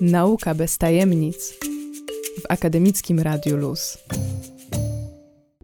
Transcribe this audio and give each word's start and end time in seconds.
Nauka 0.00 0.54
bez 0.54 0.78
tajemnic 0.78 1.54
w 2.42 2.46
akademickim 2.48 3.20
Radiu 3.20 3.56
Luz. 3.56 3.98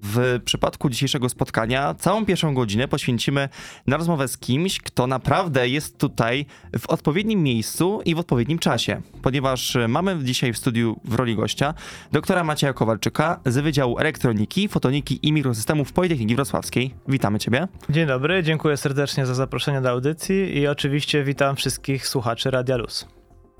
W 0.02 0.40
przypadku 0.44 0.90
dzisiejszego 0.90 1.28
spotkania 1.28 1.94
całą 1.94 2.26
pierwszą 2.26 2.54
godzinę 2.54 2.88
poświęcimy 2.88 3.48
na 3.86 3.96
rozmowę 3.96 4.28
z 4.28 4.38
kimś, 4.38 4.78
kto 4.78 5.06
naprawdę 5.06 5.68
jest 5.68 5.98
tutaj 5.98 6.46
w 6.78 6.86
odpowiednim 6.86 7.42
miejscu 7.42 8.00
i 8.04 8.14
w 8.14 8.18
odpowiednim 8.18 8.58
czasie, 8.58 9.02
ponieważ 9.22 9.76
mamy 9.88 10.18
dzisiaj 10.22 10.52
w 10.52 10.58
studiu 10.58 11.00
w 11.04 11.14
roli 11.14 11.36
gościa 11.36 11.74
doktora 12.12 12.44
Macieja 12.44 12.72
Kowalczyka 12.72 13.40
z 13.46 13.58
Wydziału 13.58 13.98
Elektroniki, 13.98 14.68
Fotoniki 14.68 15.18
i 15.22 15.32
Mikrosystemów 15.32 15.92
Politechniki 15.92 16.36
Wrocławskiej. 16.36 16.94
Witamy 17.08 17.38
Ciebie. 17.38 17.68
Dzień 17.90 18.06
dobry, 18.06 18.42
dziękuję 18.42 18.76
serdecznie 18.76 19.26
za 19.26 19.34
zaproszenie 19.34 19.80
do 19.80 19.90
audycji 19.90 20.58
i 20.58 20.66
oczywiście 20.66 21.24
witam 21.24 21.56
wszystkich 21.56 22.08
słuchaczy 22.08 22.50
Radia 22.50 22.76
Luz. 22.76 23.06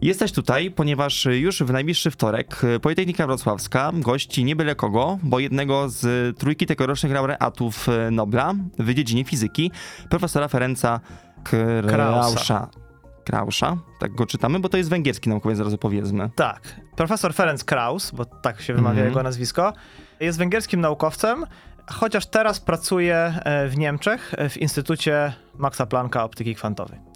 Jesteś 0.03 0.33
tutaj, 0.33 0.71
ponieważ 0.71 1.25
już 1.25 1.63
w 1.63 1.71
najbliższy 1.71 2.11
wtorek 2.11 2.62
Politechnika 2.83 3.27
Wrocławska 3.27 3.91
gości 3.95 4.45
nie 4.45 4.57
byle 4.57 4.75
kogo, 4.75 5.19
bo 5.23 5.39
jednego 5.39 5.89
z 5.89 6.39
trójki 6.39 6.66
tegorocznych 6.66 7.12
laureatów 7.12 7.87
Nobla 8.11 8.55
w 8.79 8.95
dziedzinie 8.95 9.25
fizyki, 9.25 9.71
profesora 10.11 10.49
Ferenca 10.49 11.01
Krausza. 11.88 12.69
Krausza, 13.25 13.77
tak 13.99 14.15
go 14.15 14.27
czytamy, 14.27 14.59
bo 14.59 14.69
to 14.69 14.77
jest 14.77 14.91
węgierski 14.91 15.30
naukowiec, 15.30 15.59
zaraz 15.59 15.77
powiedzmy. 15.77 16.30
Tak, 16.37 16.80
profesor 16.97 17.35
Ferenc 17.35 17.65
Kraus, 17.65 18.11
bo 18.11 18.24
tak 18.24 18.61
się 18.61 18.74
wymawia 18.74 19.01
mm 19.01 19.09
jego 19.09 19.23
nazwisko, 19.23 19.73
jest 20.21 20.38
węgierskim 20.38 20.80
naukowcem, 20.80 21.45
chociaż 21.91 22.27
teraz 22.27 22.61
pracuje 22.61 23.16
e, 23.16 23.69
w 23.69 23.79
Niemczech 23.79 24.35
w 24.51 24.57
Instytucie 24.57 25.33
Maxa 25.59 25.87
Plancka 25.87 26.24
Optyki 26.24 26.55
Kwantowej 26.55 27.13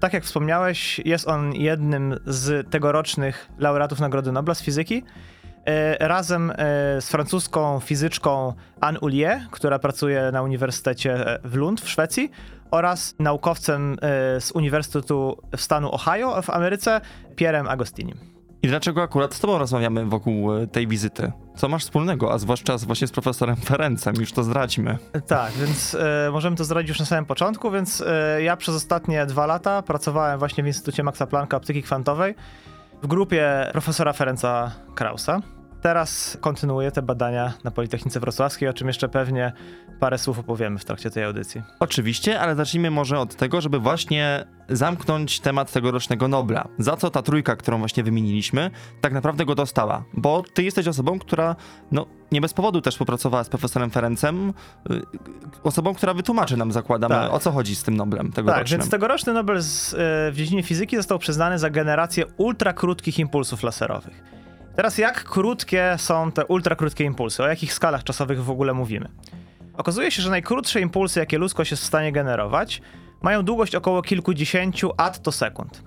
tak 0.00 0.12
jak 0.12 0.24
wspomniałeś, 0.24 0.98
jest 0.98 1.28
on 1.28 1.54
jednym 1.54 2.18
z 2.26 2.70
tegorocznych 2.70 3.48
laureatów 3.58 4.00
Nagrody 4.00 4.32
Nobla 4.32 4.54
z 4.54 4.62
fizyki. 4.62 5.02
E, 5.66 6.08
razem 6.08 6.50
e, 6.50 6.54
z 7.00 7.08
francuską 7.08 7.80
fizyczką 7.80 8.52
Anne 8.80 9.00
Ulier, 9.00 9.40
która 9.50 9.78
pracuje 9.78 10.30
na 10.32 10.42
Uniwersytecie 10.42 11.26
e, 11.26 11.38
w 11.44 11.54
Lund 11.54 11.80
w 11.80 11.88
Szwecji, 11.88 12.30
oraz 12.70 13.14
naukowcem 13.18 13.96
z 14.40 14.52
Uniwersytetu 14.52 15.42
stanu 15.56 15.92
Ohio 15.92 16.42
w 16.42 16.50
Ameryce, 16.50 17.00
Pierrem 17.36 17.68
Agostinim. 17.68 18.35
I 18.62 18.68
dlaczego 18.68 19.02
akurat 19.02 19.34
z 19.34 19.40
tobą 19.40 19.58
rozmawiamy 19.58 20.04
wokół 20.04 20.54
e, 20.54 20.66
tej 20.66 20.86
wizyty? 20.86 21.32
Co 21.56 21.68
masz 21.68 21.84
wspólnego, 21.84 22.32
a 22.32 22.38
zwłaszcza 22.38 22.78
z, 22.78 22.84
właśnie 22.84 23.06
z 23.06 23.10
profesorem 23.12 23.56
Ferencem, 23.56 24.14
już 24.20 24.32
to 24.32 24.44
zdradźmy. 24.44 24.98
Tak, 25.26 25.52
więc 25.52 25.94
e, 25.94 26.30
możemy 26.32 26.56
to 26.56 26.64
zdradzić 26.64 26.88
już 26.88 27.00
na 27.00 27.06
samym 27.06 27.24
początku, 27.24 27.70
więc 27.70 28.04
e, 28.06 28.42
ja 28.42 28.56
przez 28.56 28.74
ostatnie 28.74 29.26
dwa 29.26 29.46
lata 29.46 29.82
pracowałem 29.82 30.38
właśnie 30.38 30.64
w 30.64 30.66
Instytucie 30.66 31.02
Maxa 31.02 31.26
Plancka 31.26 31.56
Optyki 31.56 31.82
Kwantowej 31.82 32.34
w 33.02 33.06
grupie 33.06 33.68
profesora 33.72 34.12
Ferenca 34.12 34.72
Krausa 34.94 35.40
teraz 35.86 36.38
kontynuuję 36.40 36.90
te 36.90 37.02
badania 37.02 37.52
na 37.64 37.70
Politechnice 37.70 38.20
Wrocławskiej, 38.20 38.68
o 38.68 38.72
czym 38.72 38.88
jeszcze 38.88 39.08
pewnie 39.08 39.52
parę 40.00 40.18
słów 40.18 40.38
opowiemy 40.38 40.78
w 40.78 40.84
trakcie 40.84 41.10
tej 41.10 41.24
audycji. 41.24 41.62
Oczywiście, 41.80 42.40
ale 42.40 42.54
zacznijmy 42.54 42.90
może 42.90 43.18
od 43.18 43.36
tego, 43.36 43.60
żeby 43.60 43.78
właśnie 43.78 44.44
zamknąć 44.68 45.40
temat 45.40 45.72
tegorocznego 45.72 46.28
Nobla. 46.28 46.68
Za 46.78 46.96
co 46.96 47.10
ta 47.10 47.22
trójka, 47.22 47.56
którą 47.56 47.78
właśnie 47.78 48.02
wymieniliśmy, 48.02 48.70
tak 49.00 49.12
naprawdę 49.12 49.44
go 49.44 49.54
dostała? 49.54 50.04
Bo 50.14 50.42
ty 50.54 50.62
jesteś 50.62 50.88
osobą, 50.88 51.18
która 51.18 51.56
no, 51.92 52.06
nie 52.32 52.40
bez 52.40 52.54
powodu 52.54 52.80
też 52.80 52.96
popracowała 52.96 53.44
z 53.44 53.48
profesorem 53.48 53.90
Ferencem, 53.90 54.52
y, 54.90 55.02
osobą, 55.62 55.94
która 55.94 56.14
wytłumaczy 56.14 56.56
nam, 56.56 56.72
zakładamy, 56.72 57.14
tak. 57.14 57.32
o 57.32 57.38
co 57.38 57.52
chodzi 57.52 57.76
z 57.76 57.82
tym 57.82 57.96
Noblem 57.96 58.32
tegorocznym. 58.32 58.64
Tak, 58.64 58.78
więc 58.78 58.90
tegoroczny 58.90 59.32
Nobel 59.32 59.62
z, 59.62 59.92
y, 59.92 59.96
w 60.32 60.34
dziedzinie 60.34 60.62
fizyki 60.62 60.96
został 60.96 61.18
przyznany 61.18 61.58
za 61.58 61.70
generację 61.70 62.24
ultrakrótkich 62.36 63.18
impulsów 63.18 63.62
laserowych. 63.62 64.36
Teraz 64.76 64.98
jak 64.98 65.24
krótkie 65.24 65.94
są 65.98 66.32
te 66.32 66.46
ultrakrótkie 66.46 67.04
impulsy? 67.04 67.42
O 67.42 67.48
jakich 67.48 67.72
skalach 67.72 68.04
czasowych 68.04 68.44
w 68.44 68.50
ogóle 68.50 68.74
mówimy? 68.74 69.08
Okazuje 69.76 70.10
się, 70.10 70.22
że 70.22 70.30
najkrótsze 70.30 70.80
impulsy, 70.80 71.20
jakie 71.20 71.38
ludzkość 71.38 71.70
jest 71.70 71.82
w 71.82 71.86
stanie 71.86 72.12
generować, 72.12 72.82
mają 73.22 73.42
długość 73.42 73.74
około 73.74 74.02
kilkudziesięciu 74.02 74.90
attosekund. 74.96 75.82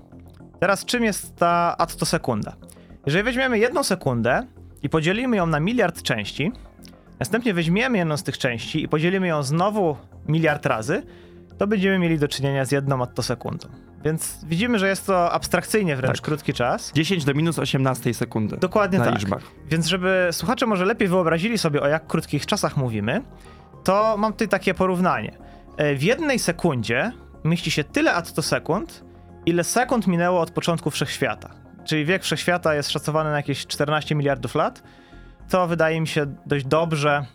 Teraz 0.59 0.86
czym 0.86 1.03
jest 1.03 1.36
ta 1.36 1.75
attosekunda? 1.78 2.56
Jeżeli 3.06 3.24
weźmiemy 3.24 3.59
jedną 3.59 3.84
sekundę 3.84 4.47
i 4.84 4.90
podzielimy 4.90 5.38
ją 5.38 5.46
na 5.46 5.59
miliard 5.59 6.02
części, 6.02 6.52
następnie 7.19 7.53
weźmiemy 7.53 7.97
jedną 7.97 8.18
z 8.18 8.24
tych 8.24 8.38
części 8.38 8.84
i 8.84 8.88
podzielimy 8.88 9.28
ją 9.28 9.44
znowu 9.44 9.97
miliard 10.28 10.66
razy, 10.66 11.03
to 11.58 11.68
będziemy 11.68 12.00
mieli 12.00 12.19
do 12.19 12.28
czynienia 12.28 12.66
z 12.66 12.72
jedną 12.72 13.03
attosekundą. 13.03 13.68
Więc 14.04 14.46
widzimy, 14.46 14.80
że 14.80 14.88
jest 14.88 15.08
to 15.08 15.32
abstrakcyjnie 15.32 15.96
wręcz 15.96 16.18
tak. 16.18 16.26
krótki 16.26 16.54
czas. 16.54 16.92
10 16.94 17.26
do 17.26 17.34
minus 17.34 17.60
18 17.60 18.14
sekundy. 18.14 18.58
Dokładnie 18.58 19.00
na 19.00 19.06
tak. 19.06 19.14
liczbach. 19.14 19.42
Więc 19.70 19.88
żeby 19.88 20.30
słuchacze 20.32 20.66
może 20.66 20.86
lepiej 20.86 21.08
wyobrazili 21.08 21.58
sobie, 21.58 21.82
o 21.82 21.88
jak 21.88 22.08
krótkich 22.08 22.46
czasach 22.46 22.78
mówimy, 22.78 23.22
to 23.84 24.16
mam 24.18 24.32
tutaj 24.32 24.48
takie 24.48 24.74
porównanie. 24.74 25.38
E, 25.78 25.96
w 25.96 26.04
jednej 26.04 26.40
sekundzie 26.40 27.12
mieści 27.44 27.72
się 27.72 27.84
tyle 27.84 28.14
attosekund, 28.14 29.04
ile 29.46 29.64
sekund 29.64 30.08
minęło 30.08 30.42
od 30.42 30.52
początku 30.52 30.92
wszechświata. 30.92 31.50
Czyli 31.86 32.06
wiek 32.06 32.24
wszechświata 32.24 32.76
jest 32.76 32.92
szacowany 32.92 33.30
na 33.30 33.38
jakieś 33.38 33.68
14 33.68 34.16
miliardów 34.16 34.56
lat. 34.56 34.84
To 35.50 35.68
wydaje 35.68 36.02
mi 36.02 36.08
się 36.08 36.26
dość 36.46 36.66
dobrze 36.66 37.26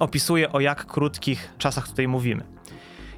opisuje, 0.00 0.52
o 0.52 0.60
jak 0.60 0.86
krótkich 0.86 1.54
czasach 1.58 1.88
tutaj 1.88 2.08
mówimy. 2.08 2.44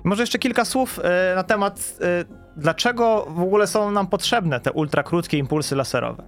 I 0.05 0.09
może 0.09 0.23
jeszcze 0.23 0.39
kilka 0.39 0.65
słów 0.65 1.01
e, 1.03 1.35
na 1.35 1.43
temat 1.43 1.99
e, 2.01 2.44
dlaczego 2.57 3.27
w 3.29 3.41
ogóle 3.41 3.67
są 3.67 3.91
nam 3.91 4.07
potrzebne 4.07 4.61
te 4.61 4.73
ultrakrótkie 4.73 5.39
impulsy 5.39 5.77
laserowe. 5.77 6.23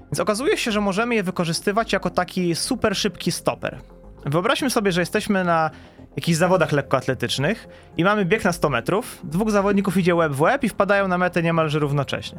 Więc 0.00 0.20
okazuje 0.20 0.56
się, 0.56 0.72
że 0.72 0.80
możemy 0.80 1.14
je 1.14 1.22
wykorzystywać 1.22 1.92
jako 1.92 2.10
taki 2.10 2.54
super 2.54 2.96
szybki 2.96 3.32
stoper. 3.32 3.78
Wyobraźmy 4.26 4.70
sobie, 4.70 4.92
że 4.92 5.00
jesteśmy 5.00 5.44
na 5.44 5.70
jakichś 6.16 6.38
zawodach 6.38 6.72
lekkoatletycznych 6.72 7.68
i 7.96 8.04
mamy 8.04 8.24
bieg 8.24 8.44
na 8.44 8.52
100 8.52 8.70
metrów, 8.70 9.20
dwóch 9.24 9.50
zawodników 9.50 9.96
idzie 9.96 10.14
łeb 10.14 10.32
w 10.32 10.40
łeb 10.40 10.64
i 10.64 10.68
wpadają 10.68 11.08
na 11.08 11.18
metę 11.18 11.42
niemalże 11.42 11.78
równocześnie. 11.78 12.38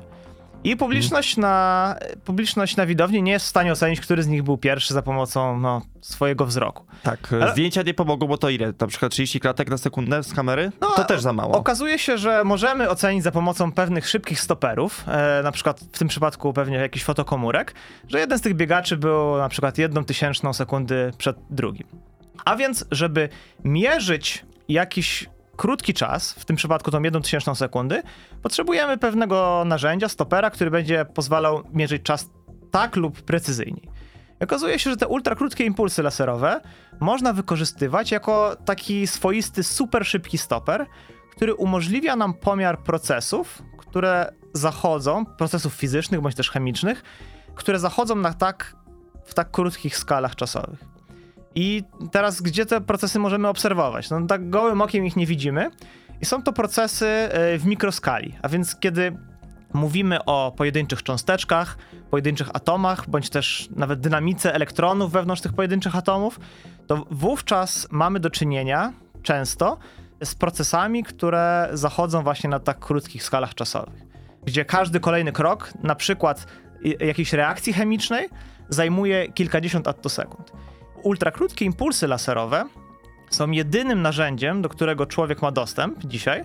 I 0.63 0.75
publiczność 0.75 1.38
na, 1.38 1.95
publiczność 2.25 2.75
na 2.75 2.85
widowni 2.85 3.23
nie 3.23 3.31
jest 3.31 3.45
w 3.45 3.50
stanie 3.50 3.72
ocenić, 3.72 4.01
który 4.01 4.23
z 4.23 4.28
nich 4.28 4.44
był 4.44 4.57
pierwszy 4.57 4.94
za 4.94 5.01
pomocą 5.01 5.59
no, 5.59 5.81
swojego 6.01 6.45
wzroku. 6.45 6.85
Tak, 7.03 7.34
Ale... 7.34 7.51
zdjęcia 7.51 7.81
nie 7.81 7.94
pomogą, 7.94 8.28
bo 8.28 8.38
to 8.38 8.50
ile? 8.50 8.73
Na 8.79 8.88
przykład 8.88 9.12
30 9.12 9.40
klatek 9.40 9.69
na 9.69 9.78
sekundę 9.78 10.23
z 10.23 10.34
kamery? 10.34 10.72
No, 10.81 10.88
to 10.96 11.03
też 11.03 11.22
za 11.22 11.34
mało. 11.34 11.57
Okazuje 11.57 12.00
się, 12.00 12.17
że 12.17 12.44
możemy 12.44 12.90
ocenić 12.90 13.23
za 13.23 13.31
pomocą 13.31 13.72
pewnych 13.72 14.07
szybkich 14.07 14.40
stoperów, 14.40 15.06
e, 15.07 15.44
na 15.44 15.51
przykład 15.51 15.79
w 15.79 16.00
tym 16.00 16.07
przypadku 16.07 16.53
pewnie 16.53 16.78
jakiś 16.78 17.03
fotokomórek, 17.03 17.73
że 18.07 18.19
jeden 18.19 18.40
z 18.40 18.41
tych 18.41 18.53
biegaczy 18.53 18.97
był 18.97 19.38
na 19.38 19.50
przykład 19.50 19.78
jedną 19.78 20.06
tysięczną 20.06 20.53
sekundy 20.53 21.12
przed 21.17 21.38
drugim. 21.50 21.88
A 22.46 22.56
więc, 22.56 22.85
żeby 22.91 23.29
mierzyć 23.63 24.46
jakiś 24.69 25.29
krótki 25.57 25.94
czas, 25.94 26.34
w 26.34 26.45
tym 26.45 26.56
przypadku 26.56 26.91
tą 26.91 27.01
jedną 27.01 27.22
tysięczną 27.22 27.56
sekundy, 27.56 28.03
potrzebujemy 28.41 28.97
pewnego 28.97 29.63
narzędzia, 29.66 30.09
stopera, 30.09 30.50
który 30.50 30.72
będzie 30.72 31.06
pozwalał 31.06 31.63
mierzyć 31.73 32.03
czas 32.03 32.29
tak 32.72 32.95
lub 32.95 33.22
precyzyjniej. 33.22 33.90
Okazuje 34.40 34.79
się, 34.79 34.90
że 34.90 34.97
te 34.97 35.07
ultrakrótkie 35.07 35.66
impulsy 35.66 36.03
laserowe 36.03 36.62
można 37.00 37.34
wykorzystywać 37.34 38.12
jako 38.12 38.56
taki 38.66 39.07
swoisty, 39.07 39.63
super 39.63 40.06
szybki 40.06 40.38
stoper, 40.38 40.85
który 41.31 41.56
umożliwia 41.56 42.16
nam 42.16 42.34
pomiar 42.34 42.84
procesów, 42.84 43.62
które 43.78 44.34
zachodzą, 44.53 45.25
procesów 45.25 45.73
fizycznych 45.73 46.22
bądź 46.22 46.35
też 46.35 46.51
chemicznych, 46.51 47.03
które 47.56 47.79
zachodzą 47.79 48.16
na 48.16 48.34
tak, 48.34 48.75
w 49.25 49.34
tak 49.34 49.51
krótkich 49.51 49.97
skalach 49.97 50.35
czasowych. 50.35 50.97
I 51.59 51.84
teraz, 52.12 52.41
gdzie 52.41 52.66
te 52.66 52.81
procesy 52.81 53.19
możemy 53.19 53.47
obserwować? 53.47 54.09
No 54.09 54.28
tak 54.28 54.50
gołym 54.50 54.81
okiem 54.81 55.06
ich 55.06 55.16
nie 55.16 55.25
widzimy. 55.25 55.69
I 56.22 56.25
są 56.25 56.44
to 56.44 56.53
procesy 56.53 57.07
e, 57.07 57.57
w 57.57 57.66
mikroskali. 57.66 58.35
A 58.41 58.50
więc 58.50 58.75
kiedy 58.75 59.18
mówimy 59.73 60.25
o 60.25 60.53
pojedynczych 60.57 61.03
cząsteczkach, 61.03 61.78
pojedynczych 62.09 62.49
atomach, 62.53 63.09
bądź 63.09 63.29
też 63.29 63.70
nawet 63.76 63.99
dynamice 63.99 64.53
elektronów 64.53 65.11
wewnątrz 65.11 65.41
tych 65.41 65.53
pojedynczych 65.53 65.96
atomów, 65.96 66.40
to 66.87 67.05
wówczas 67.11 67.87
mamy 67.91 68.20
do 68.20 68.29
czynienia 68.29 68.93
często 69.23 69.78
z 70.23 70.35
procesami, 70.35 71.03
które 71.03 71.70
zachodzą 71.73 72.23
właśnie 72.23 72.49
na 72.49 72.59
tak 72.59 72.79
krótkich 72.79 73.23
skalach 73.23 73.55
czasowych. 73.55 74.02
Gdzie 74.46 74.66
każdy 74.66 74.99
kolejny 74.99 75.31
krok, 75.31 75.73
na 75.84 75.96
przykład 75.96 76.47
jakiejś 76.99 77.34
reakcji 77.34 77.73
chemicznej, 77.73 78.29
zajmuje 78.70 79.31
kilkadziesiąt 79.31 79.87
attosekund 79.87 80.52
ultrakrótkie 81.03 81.66
impulsy 81.66 82.08
laserowe 82.08 82.66
są 83.29 83.52
jedynym 83.52 84.02
narzędziem, 84.02 84.61
do 84.61 84.70
którego 84.70 85.05
człowiek 85.05 85.41
ma 85.41 85.52
dostęp 85.52 86.05
dzisiaj, 86.05 86.44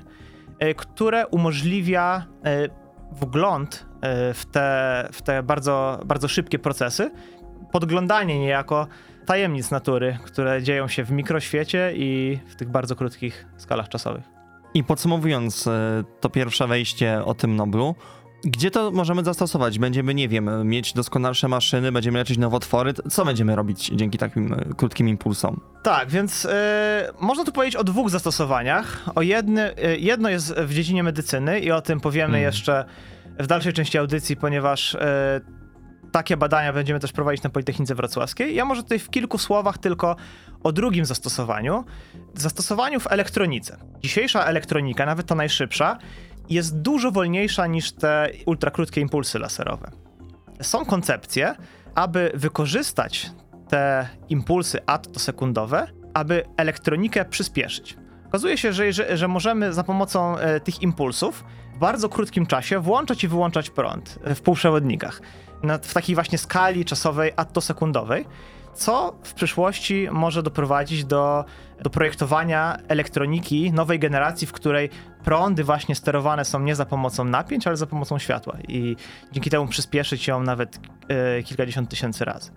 e, 0.58 0.74
które 0.74 1.26
umożliwia 1.26 2.26
e, 2.44 2.68
wgląd 3.12 3.86
e, 4.00 4.34
w 4.34 4.46
te, 4.46 5.08
w 5.12 5.22
te 5.22 5.42
bardzo, 5.42 6.00
bardzo 6.04 6.28
szybkie 6.28 6.58
procesy, 6.58 7.10
podglądanie 7.72 8.38
niejako 8.38 8.86
tajemnic 9.26 9.70
natury, 9.70 10.18
które 10.24 10.62
dzieją 10.62 10.88
się 10.88 11.04
w 11.04 11.10
mikroświecie 11.10 11.92
i 11.96 12.38
w 12.46 12.56
tych 12.56 12.70
bardzo 12.70 12.96
krótkich 12.96 13.46
skalach 13.56 13.88
czasowych. 13.88 14.24
I 14.74 14.84
podsumowując 14.84 15.68
to 16.20 16.30
pierwsze 16.30 16.66
wejście 16.66 17.24
o 17.24 17.34
tym 17.34 17.56
Noblu, 17.56 17.94
Gdzie 18.44 18.70
to 18.70 18.90
możemy 18.90 19.24
zastosować? 19.24 19.78
Będziemy, 19.78 20.14
nie 20.14 20.28
wiem, 20.28 20.68
mieć 20.68 20.92
doskonalsze 20.92 21.48
maszyny, 21.48 21.92
będziemy 21.92 22.18
leczyć 22.18 22.38
nowotwory. 22.38 22.94
Co 23.10 23.24
będziemy 23.24 23.56
robić 23.56 23.90
dzięki 23.94 24.18
takim 24.18 24.52
e, 24.52 24.74
krótkim 24.76 25.08
impulsom? 25.08 25.60
Tak, 25.82 26.10
więc 26.10 26.46
e, 26.46 27.12
można 27.20 27.44
tu 27.44 27.52
powiedzieć 27.52 27.76
o 27.76 27.84
dwóch 27.84 28.10
zastosowaniach. 28.10 29.02
O 29.14 29.22
jedny, 29.22 29.76
e, 29.76 29.96
jedno 29.96 30.28
jest 30.28 30.54
w 30.54 30.74
dziedzinie 30.74 31.02
medycyny 31.02 31.60
i 31.60 31.70
o 31.70 31.80
tym 31.82 32.00
powiemy 32.00 32.32
Hmm. 32.32 32.42
jeszcze 32.42 32.84
w 33.38 33.46
dalszej 33.46 33.72
części 33.72 33.98
audycji, 33.98 34.36
ponieważ 34.36 34.94
e, 34.94 35.40
takie 36.12 36.36
badania 36.36 36.72
będziemy 36.72 37.00
też 37.00 37.12
prowadzić 37.12 37.42
na 37.42 37.50
Politechnice 37.50 37.94
Wrocławskiej. 37.94 38.54
Ja 38.54 38.64
może 38.64 38.82
tutaj 38.82 38.98
w 38.98 39.10
kilku 39.10 39.38
słowach 39.38 39.78
tylko 39.78 40.16
o 40.62 40.72
drugim 40.72 41.04
zastosowaniu. 41.04 41.84
Zastosowaniu 42.34 43.00
w 43.00 43.12
elektronice. 43.12 43.76
Dzisiejsza 44.00 44.44
elektronika, 44.44 45.06
nawet 45.06 45.26
ta 45.26 45.34
najszybsza, 45.34 45.98
jest 46.50 46.80
dużo 46.80 47.10
wolniejsza 47.10 47.66
niż 47.66 47.92
te 47.92 48.30
ultrakrótkie 48.46 49.00
impulsy 49.00 49.38
laserowe. 49.38 49.90
Są 50.62 50.84
koncepcje, 50.84 51.54
aby 51.94 52.30
wykorzystać 52.34 53.30
te 53.68 54.08
impulsy 54.28 54.78
attosekundowe, 54.86 55.86
aby 56.14 56.44
elektronikę 56.56 57.24
przyspieszyć. 57.24 57.96
Okazuje 58.28 58.58
się, 58.58 58.72
że, 58.72 58.92
że, 58.92 59.16
że 59.16 59.28
możemy 59.28 59.72
za 59.72 59.84
pomocą 59.84 60.38
e, 60.38 60.60
tych 60.60 60.82
impulsów 60.82 61.44
w 61.74 61.78
bardzo 61.78 62.08
krótkim 62.08 62.46
czasie 62.46 62.78
włączać 62.78 63.24
i 63.24 63.28
wyłączać 63.28 63.70
prąd 63.70 64.18
w 64.34 64.40
półprzewodnikach 64.40 65.20
na, 65.62 65.78
w 65.78 65.94
takiej 65.94 66.14
właśnie 66.14 66.38
skali 66.38 66.84
czasowej 66.84 67.32
attosekundowej, 67.36 68.26
co 68.74 69.16
w 69.22 69.34
przyszłości 69.34 70.08
może 70.12 70.42
doprowadzić 70.42 71.04
do, 71.04 71.44
do 71.82 71.90
projektowania 71.90 72.76
elektroniki 72.88 73.72
nowej 73.72 73.98
generacji, 73.98 74.46
w 74.46 74.52
której 74.52 74.90
prądy 75.24 75.64
właśnie 75.64 75.94
sterowane 75.94 76.44
są 76.44 76.60
nie 76.60 76.74
za 76.74 76.86
pomocą 76.86 77.24
napięć, 77.24 77.66
ale 77.66 77.76
za 77.76 77.86
pomocą 77.86 78.18
światła 78.18 78.56
i 78.68 78.96
dzięki 79.32 79.50
temu 79.50 79.66
przyspieszyć 79.66 80.26
ją 80.28 80.42
nawet 80.42 80.80
e, 81.08 81.42
kilkadziesiąt 81.42 81.90
tysięcy 81.90 82.24
razy. 82.24 82.50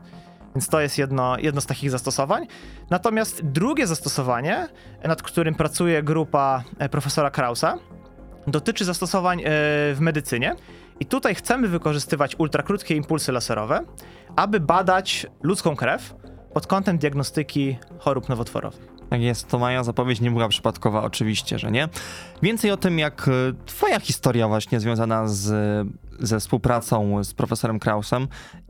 Więc 0.55 0.67
to 0.67 0.79
jest 0.79 0.97
jedno, 0.97 1.37
jedno 1.39 1.61
z 1.61 1.65
takich 1.65 1.91
zastosowań. 1.91 2.47
Natomiast 2.89 3.45
drugie 3.45 3.87
zastosowanie, 3.87 4.67
nad 5.03 5.21
którym 5.21 5.55
pracuje 5.55 6.03
grupa 6.03 6.63
e, 6.79 6.89
profesora 6.89 7.29
Krausa, 7.29 7.77
dotyczy 8.47 8.85
zastosowań 8.85 9.39
e, 9.39 9.43
w 9.93 9.97
medycynie. 9.99 10.55
I 10.99 11.05
tutaj 11.05 11.35
chcemy 11.35 11.67
wykorzystywać 11.67 12.35
ultrakrótkie 12.39 12.95
impulsy 12.95 13.31
laserowe, 13.31 13.79
aby 14.35 14.59
badać 14.59 15.27
ludzką 15.43 15.75
krew 15.75 16.15
pod 16.53 16.67
kątem 16.67 16.97
diagnostyki 16.97 17.77
chorób 17.99 18.29
nowotworowych. 18.29 18.94
Tak 19.09 19.21
jest, 19.21 19.47
to 19.47 19.59
moja 19.59 19.83
zapowiedź 19.83 20.21
nie 20.21 20.31
była 20.31 20.47
przypadkowa, 20.47 21.03
oczywiście, 21.03 21.59
że 21.59 21.71
nie. 21.71 21.89
Więcej 22.41 22.71
o 22.71 22.77
tym, 22.77 22.99
jak 22.99 23.27
e, 23.27 23.31
twoja 23.65 23.99
historia 23.99 24.47
właśnie 24.47 24.79
związana 24.79 25.27
z, 25.27 25.87
ze 26.19 26.39
współpracą 26.39 27.23
z 27.23 27.33
profesorem 27.33 27.79
Krausem 27.79 28.27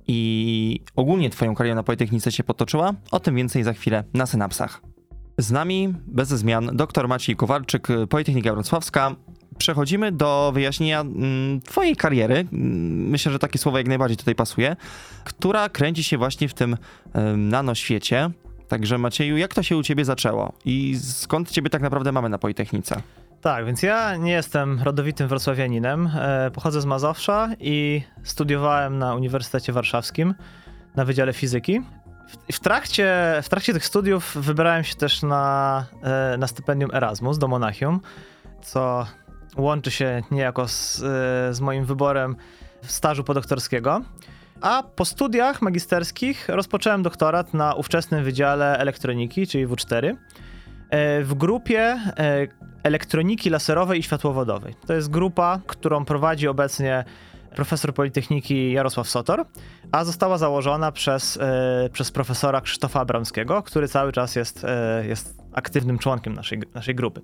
i 0.08 0.80
ogólnie 0.96 1.30
twoją 1.30 1.56
karierę 1.56 1.76
na 1.76 1.84
Politechnice 1.84 2.32
się 2.32 2.44
potoczyła, 2.44 2.94
o 3.12 3.20
tym 3.20 3.36
więcej 3.36 3.64
za 3.64 3.74
chwilę 3.74 4.04
na 4.14 4.26
Synapsach. 4.26 4.82
Z 5.38 5.52
nami, 5.52 5.94
bez 6.08 6.30
zmian, 6.30 6.72
dr 6.74 7.08
Maciej 7.08 7.36
Kowalczyk, 7.36 7.88
Politechnika 8.10 8.54
Wrocławska. 8.54 9.16
Przechodzimy 9.58 10.12
do 10.12 10.52
wyjaśnienia 10.54 11.02
mm, 11.02 11.62
twojej 11.62 11.96
kariery, 11.96 12.36
mm, 12.36 13.10
myślę, 13.10 13.32
że 13.32 13.40
takie 13.40 13.60
słowo 13.60 13.78
jak 13.78 13.88
najbardziej 13.88 14.18
tutaj 14.18 14.36
pasuje, 14.36 14.76
która 15.24 15.70
kręci 15.70 16.04
się 16.04 16.18
właśnie 16.18 16.50
w 16.50 16.54
tym 16.54 16.78
nanoświecie. 17.38 18.32
Także 18.68 18.98
Macieju, 18.98 19.38
jak 19.38 19.54
to 19.54 19.64
się 19.64 19.78
u 19.78 19.84
ciebie 19.84 20.06
zaczęło 20.06 20.54
i 20.66 20.98
skąd 21.02 21.52
ciebie 21.52 21.70
tak 21.70 21.82
naprawdę 21.82 22.12
mamy 22.12 22.30
na 22.30 22.38
Politechnice? 22.38 23.02
Tak, 23.42 23.66
więc 23.66 23.84
ja 23.84 24.16
nie 24.16 24.32
jestem 24.32 24.82
rodowitym 24.84 25.28
wrocławianinem. 25.28 26.10
E, 26.16 26.52
pochodzę 26.52 26.82
z 26.82 26.86
Mazowsza 26.86 27.50
i 27.60 28.02
studiowałem 28.24 28.98
na 28.98 29.16
Uniwersytecie 29.16 29.74
Warszawskim 29.74 30.34
na 30.96 31.06
Wydziale 31.06 31.34
Fizyki. 31.34 31.82
W, 32.52 32.60
trakcie, 32.60 33.40
w 33.44 33.50
trakcie 33.50 33.74
tych 33.74 33.86
studiów 33.86 34.38
wybrałem 34.40 34.84
się 34.84 34.96
też 34.96 35.24
na, 35.24 35.86
e, 36.04 36.38
na 36.38 36.48
stypendium 36.48 36.92
Erasmus 36.94 37.38
do 37.38 37.48
Monachium, 37.48 38.02
co 38.62 39.06
łączy 39.58 39.92
się 39.92 40.22
niejako 40.32 40.68
z, 40.68 41.04
e, 41.04 41.54
z 41.54 41.62
moim 41.62 41.86
wyborem 41.86 42.36
stażu 42.82 43.24
podoktorskiego. 43.24 44.02
A 44.62 44.84
po 44.84 45.06
studiach 45.06 45.62
magisterskich 45.62 46.50
rozpocząłem 46.50 47.04
doktorat 47.04 47.54
na 47.54 47.74
ówczesnym 47.74 48.24
Wydziale 48.24 48.78
Elektroniki, 48.78 49.48
czyli 49.48 49.68
W4, 49.68 50.16
e, 50.90 51.24
w 51.24 51.34
grupie 51.34 51.80
e, 51.80 52.48
elektroniki 52.84 53.50
laserowej 53.50 54.00
i 54.00 54.04
światłowodowej. 54.04 54.76
To 54.88 54.94
jest 54.94 55.10
grupa, 55.10 55.60
którą 55.68 56.06
prowadzi 56.06 56.48
obecnie 56.48 57.04
profesor 57.56 57.94
Politechniki 57.94 58.72
Jarosław 58.72 59.10
Sotor, 59.10 59.46
a 59.92 60.06
została 60.06 60.38
założona 60.38 60.92
przez, 60.92 61.38
e, 61.42 61.90
przez 61.94 62.12
profesora 62.12 62.62
Krzysztofa 62.62 63.00
Abramskiego, 63.00 63.64
który 63.64 63.88
cały 63.88 64.12
czas 64.12 64.36
jest, 64.36 64.66
jest 65.04 65.38
aktywnym 65.54 65.98
członkiem 66.00 66.34
naszej, 66.34 66.60
naszej 66.74 66.96
grupy. 66.96 67.22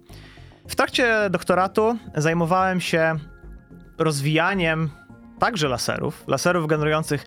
W 0.68 0.76
trakcie 0.76 1.30
doktoratu 1.30 1.98
zajmowałem 2.16 2.82
się 2.82 3.16
rozwijaniem 3.98 4.90
także 5.42 5.68
laserów, 5.68 6.24
laserów 6.28 6.68
generujących 6.68 7.26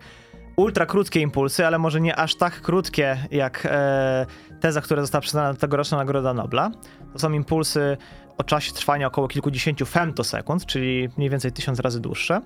ultrakrótkie 0.57 1.21
impulsy, 1.21 1.67
ale 1.67 1.79
może 1.79 2.01
nie 2.01 2.15
aż 2.15 2.35
tak 2.35 2.61
krótkie 2.61 3.17
jak 3.31 3.65
e, 3.65 4.25
te, 4.59 4.71
za 4.71 4.81
które 4.81 5.01
została 5.01 5.21
przyznana 5.21 5.53
tegoroczna 5.53 5.97
Nagroda 5.97 6.33
Nobla. 6.33 6.71
To 7.13 7.19
są 7.19 7.31
impulsy 7.31 7.97
o 8.37 8.43
czasie 8.43 8.73
trwania 8.73 9.07
około 9.07 9.27
kilkudziesięciu 9.27 9.85
femtosekund, 9.85 10.65
czyli 10.65 11.09
mniej 11.17 11.29
więcej 11.29 11.51
tysiąc 11.51 11.79
razy 11.79 11.99
dłuższe. 11.99 12.41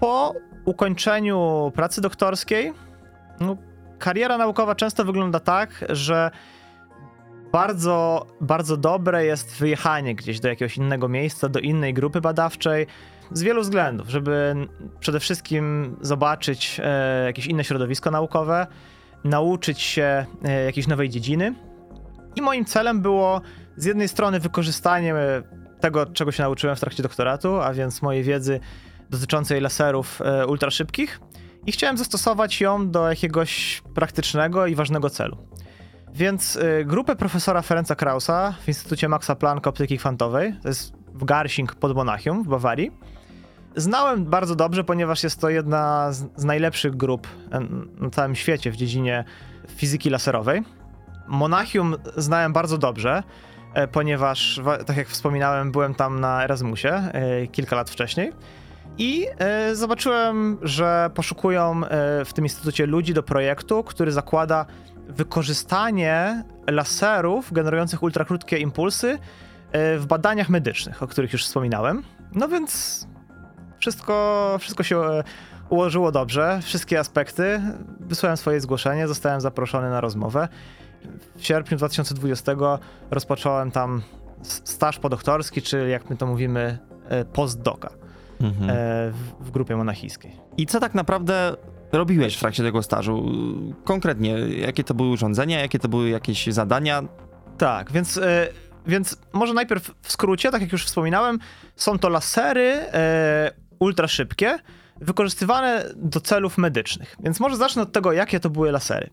Po 0.00 0.34
ukończeniu 0.64 1.72
pracy 1.74 2.00
doktorskiej, 2.00 2.72
no, 3.40 3.56
kariera 3.98 4.38
naukowa 4.38 4.74
często 4.74 5.04
wygląda 5.04 5.40
tak, 5.40 5.84
że 5.88 6.30
bardzo, 7.52 8.26
bardzo 8.40 8.76
dobre 8.76 9.24
jest 9.24 9.56
wyjechanie 9.58 10.14
gdzieś 10.14 10.40
do 10.40 10.48
jakiegoś 10.48 10.76
innego 10.76 11.08
miejsca, 11.08 11.48
do 11.48 11.60
innej 11.60 11.94
grupy 11.94 12.20
badawczej, 12.20 12.86
z 13.32 13.42
wielu 13.42 13.62
względów, 13.62 14.08
żeby 14.08 14.54
przede 15.00 15.20
wszystkim 15.20 15.96
zobaczyć 16.00 16.80
e, 16.84 17.24
jakieś 17.24 17.46
inne 17.46 17.64
środowisko 17.64 18.10
naukowe, 18.10 18.66
nauczyć 19.24 19.80
się 19.80 20.26
e, 20.44 20.64
jakiejś 20.64 20.86
nowej 20.86 21.08
dziedziny. 21.08 21.54
I 22.36 22.42
moim 22.42 22.64
celem 22.64 23.02
było 23.02 23.40
z 23.76 23.84
jednej 23.84 24.08
strony 24.08 24.40
wykorzystanie 24.40 25.14
tego, 25.80 26.06
czego 26.06 26.32
się 26.32 26.42
nauczyłem 26.42 26.76
w 26.76 26.80
trakcie 26.80 27.02
doktoratu, 27.02 27.60
a 27.60 27.72
więc 27.72 28.02
mojej 28.02 28.22
wiedzy 28.22 28.60
dotyczącej 29.10 29.60
laserów 29.60 30.22
e, 30.22 30.46
ultraszybkich 30.46 31.20
i 31.66 31.72
chciałem 31.72 31.98
zastosować 31.98 32.60
ją 32.60 32.90
do 32.90 33.08
jakiegoś 33.08 33.82
praktycznego 33.94 34.66
i 34.66 34.74
ważnego 34.74 35.10
celu. 35.10 35.36
Więc 36.14 36.58
grupę 36.84 37.16
profesora 37.16 37.62
Ferenca 37.62 37.94
Krausa 37.94 38.54
w 38.62 38.68
Instytucie 38.68 39.08
Maxa 39.08 39.34
Plancka 39.34 39.70
Optyki 39.70 39.98
Kwantowej, 39.98 40.54
to 40.62 40.68
jest 40.68 40.92
w 41.14 41.24
Garching 41.24 41.74
pod 41.74 41.94
Monachium 41.94 42.42
w 42.42 42.48
Bawarii, 42.48 42.90
znałem 43.76 44.24
bardzo 44.24 44.54
dobrze, 44.54 44.84
ponieważ 44.84 45.22
jest 45.24 45.40
to 45.40 45.48
jedna 45.48 46.12
z, 46.12 46.44
najlepszych 46.44 46.96
grup 46.96 47.28
na 48.00 48.10
całym 48.10 48.34
świecie 48.34 48.70
w 48.70 48.76
dziedzinie 48.76 49.24
fizyki 49.68 50.10
laserowej. 50.10 50.62
Monachium 51.28 51.96
znałem 52.16 52.52
bardzo 52.52 52.78
dobrze, 52.78 53.22
e, 53.74 53.88
ponieważ, 53.88 54.60
tak 54.86 54.96
jak 54.96 55.08
wspominałem, 55.08 55.72
byłem 55.72 55.94
tam 55.94 56.20
na 56.20 56.44
Erasmusie 56.44 56.88
e, 56.88 57.46
kilka 57.46 57.76
lat 57.76 57.90
wcześniej. 57.90 58.32
I 58.98 59.26
e, 59.38 59.74
zobaczyłem, 59.74 60.58
że 60.62 61.10
poszukują 61.14 61.80
w 62.24 62.32
tym 62.32 62.44
instytucie 62.44 62.86
ludzi 62.86 63.14
do 63.14 63.22
projektu, 63.22 63.84
który 63.84 64.12
zakłada 64.12 64.66
wykorzystanie 65.08 66.44
laserów 66.66 67.52
generujących 67.52 68.02
ultrakrótkie 68.02 68.58
impulsy 68.58 69.18
w 69.72 70.04
badaniach 70.08 70.48
medycznych, 70.48 71.02
o 71.02 71.06
których 71.06 71.32
już 71.32 71.44
wspominałem. 71.44 72.02
No 72.34 72.48
więc 72.48 73.06
wszystko, 73.80 74.56
wszystko 74.60 74.82
się 74.82 75.00
e, 75.00 75.24
ułożyło 75.68 76.12
dobrze, 76.12 76.60
wszystkie 76.62 76.98
aspekty. 76.98 77.60
Wysłałem 78.00 78.36
swoje 78.36 78.60
zgłoszenie, 78.60 79.08
zostałem 79.08 79.40
zaproszony 79.40 79.90
na 79.90 80.00
rozmowę. 80.00 80.48
W 81.36 81.46
sierpniu 81.46 81.76
2020 81.76 82.52
rozpocząłem 83.10 83.70
tam 83.70 84.02
staż 84.42 84.98
podoktorski, 84.98 85.62
czyli 85.62 85.90
jak 85.90 86.10
my 86.10 86.16
to 86.16 86.26
mówimy, 86.26 86.78
e, 87.08 87.24
postdoka 87.24 87.90
Mhm. 88.40 88.70
e, 88.70 88.74
w, 89.12 89.46
w 89.46 89.50
grupie 89.50 89.76
monachijskiej. 89.76 90.36
I 90.56 90.66
co 90.66 90.80
tak 90.80 90.94
naprawdę 90.94 91.56
robiłeś 91.92 92.36
w 92.36 92.40
trakcie 92.40 92.62
tego 92.62 92.82
stażu? 92.82 93.32
Konkretnie, 93.84 94.38
jakie 94.38 94.84
to 94.84 94.94
były 94.94 95.08
urządzenia, 95.08 95.60
jakie 95.60 95.78
to 95.78 95.88
były 95.88 96.08
jakieś 96.08 96.46
zadania? 96.46 97.02
Tak, 97.58 97.92
więc, 97.92 98.20
więc 98.86 99.16
może 99.32 99.54
najpierw 99.54 99.94
w 100.02 100.12
skrócie, 100.12 100.50
tak 100.50 100.62
jak 100.62 100.72
już 100.72 100.84
wspominałem, 100.84 101.38
są 101.76 101.98
to 101.98 102.08
lasery 102.08 102.80
ultra 103.80 104.08
szybkie, 104.08 104.58
wykorzystywane 105.00 105.84
do 105.96 106.20
celów 106.20 106.58
medycznych. 106.58 107.16
Więc 107.20 107.40
może 107.40 107.56
zacznę 107.56 107.82
od 107.82 107.92
tego, 107.92 108.12
jakie 108.12 108.40
to 108.40 108.50
były 108.50 108.72
lasery. 108.72 109.10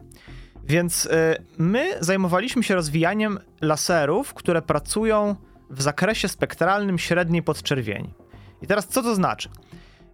Więc 0.64 1.06
y, 1.06 1.10
my 1.58 1.98
zajmowaliśmy 2.00 2.64
się 2.64 2.76
rozwijaniem 2.76 3.40
laserów, 3.62 4.34
które 4.34 4.62
pracują 4.62 5.36
w 5.70 5.82
zakresie 5.82 6.28
spektralnym 6.28 7.00
średniej 7.00 7.44
podczerwieni. 7.44 8.14
I 8.62 8.68
teraz 8.68 8.88
co 8.88 9.04
to 9.04 9.16
znaczy? 9.16 9.50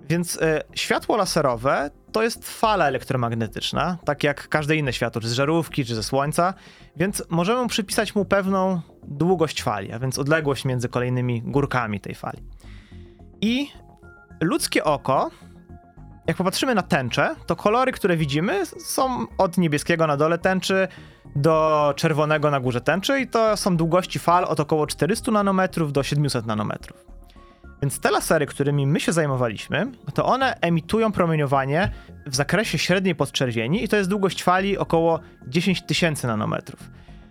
Więc 0.09 0.41
e, 0.41 0.63
światło 0.73 1.17
laserowe 1.17 1.91
to 2.11 2.23
jest 2.23 2.49
fala 2.49 2.87
elektromagnetyczna, 2.87 3.97
tak 4.05 4.23
jak 4.23 4.47
każde 4.49 4.75
inne 4.75 4.93
światło, 4.93 5.21
czy 5.21 5.29
z 5.29 5.33
żarówki, 5.33 5.85
czy 5.85 5.95
ze 5.95 6.03
słońca, 6.03 6.53
więc 6.95 7.23
możemy 7.29 7.67
przypisać 7.67 8.15
mu 8.15 8.25
pewną 8.25 8.81
długość 9.03 9.63
fali, 9.63 9.91
a 9.91 9.99
więc 9.99 10.19
odległość 10.19 10.65
między 10.65 10.89
kolejnymi 10.89 11.41
górkami 11.41 11.99
tej 11.99 12.15
fali. 12.15 12.43
I 13.41 13.67
ludzkie 14.41 14.83
oko, 14.83 15.31
jak 16.27 16.37
popatrzymy 16.37 16.75
na 16.75 16.81
tęczę, 16.81 17.35
to 17.45 17.55
kolory, 17.55 17.91
które 17.91 18.17
widzimy, 18.17 18.65
są 18.65 19.25
od 19.37 19.57
niebieskiego 19.57 20.07
na 20.07 20.17
dole 20.17 20.37
tęczy 20.37 20.87
do 21.35 21.93
czerwonego 21.95 22.51
na 22.51 22.59
górze 22.59 22.81
tęczy 22.81 23.19
i 23.19 23.27
to 23.27 23.57
są 23.57 23.77
długości 23.77 24.19
fal 24.19 24.45
od 24.45 24.59
około 24.59 24.87
400 24.87 25.31
nanometrów 25.31 25.93
do 25.93 26.03
700 26.03 26.45
nanometrów. 26.45 27.05
Więc 27.81 27.99
te 27.99 28.11
lasery, 28.11 28.45
którymi 28.45 28.87
my 28.87 28.99
się 28.99 29.11
zajmowaliśmy, 29.11 29.91
to 30.13 30.25
one 30.25 30.57
emitują 30.61 31.11
promieniowanie 31.11 31.91
w 32.27 32.35
zakresie 32.35 32.77
średniej 32.77 33.15
podczerwieni 33.15 33.83
i 33.83 33.87
to 33.87 33.95
jest 33.95 34.09
długość 34.09 34.43
fali 34.43 34.77
około 34.77 35.19
10 35.47 35.81
tysięcy 35.81 36.27
nanometrów. 36.27 36.79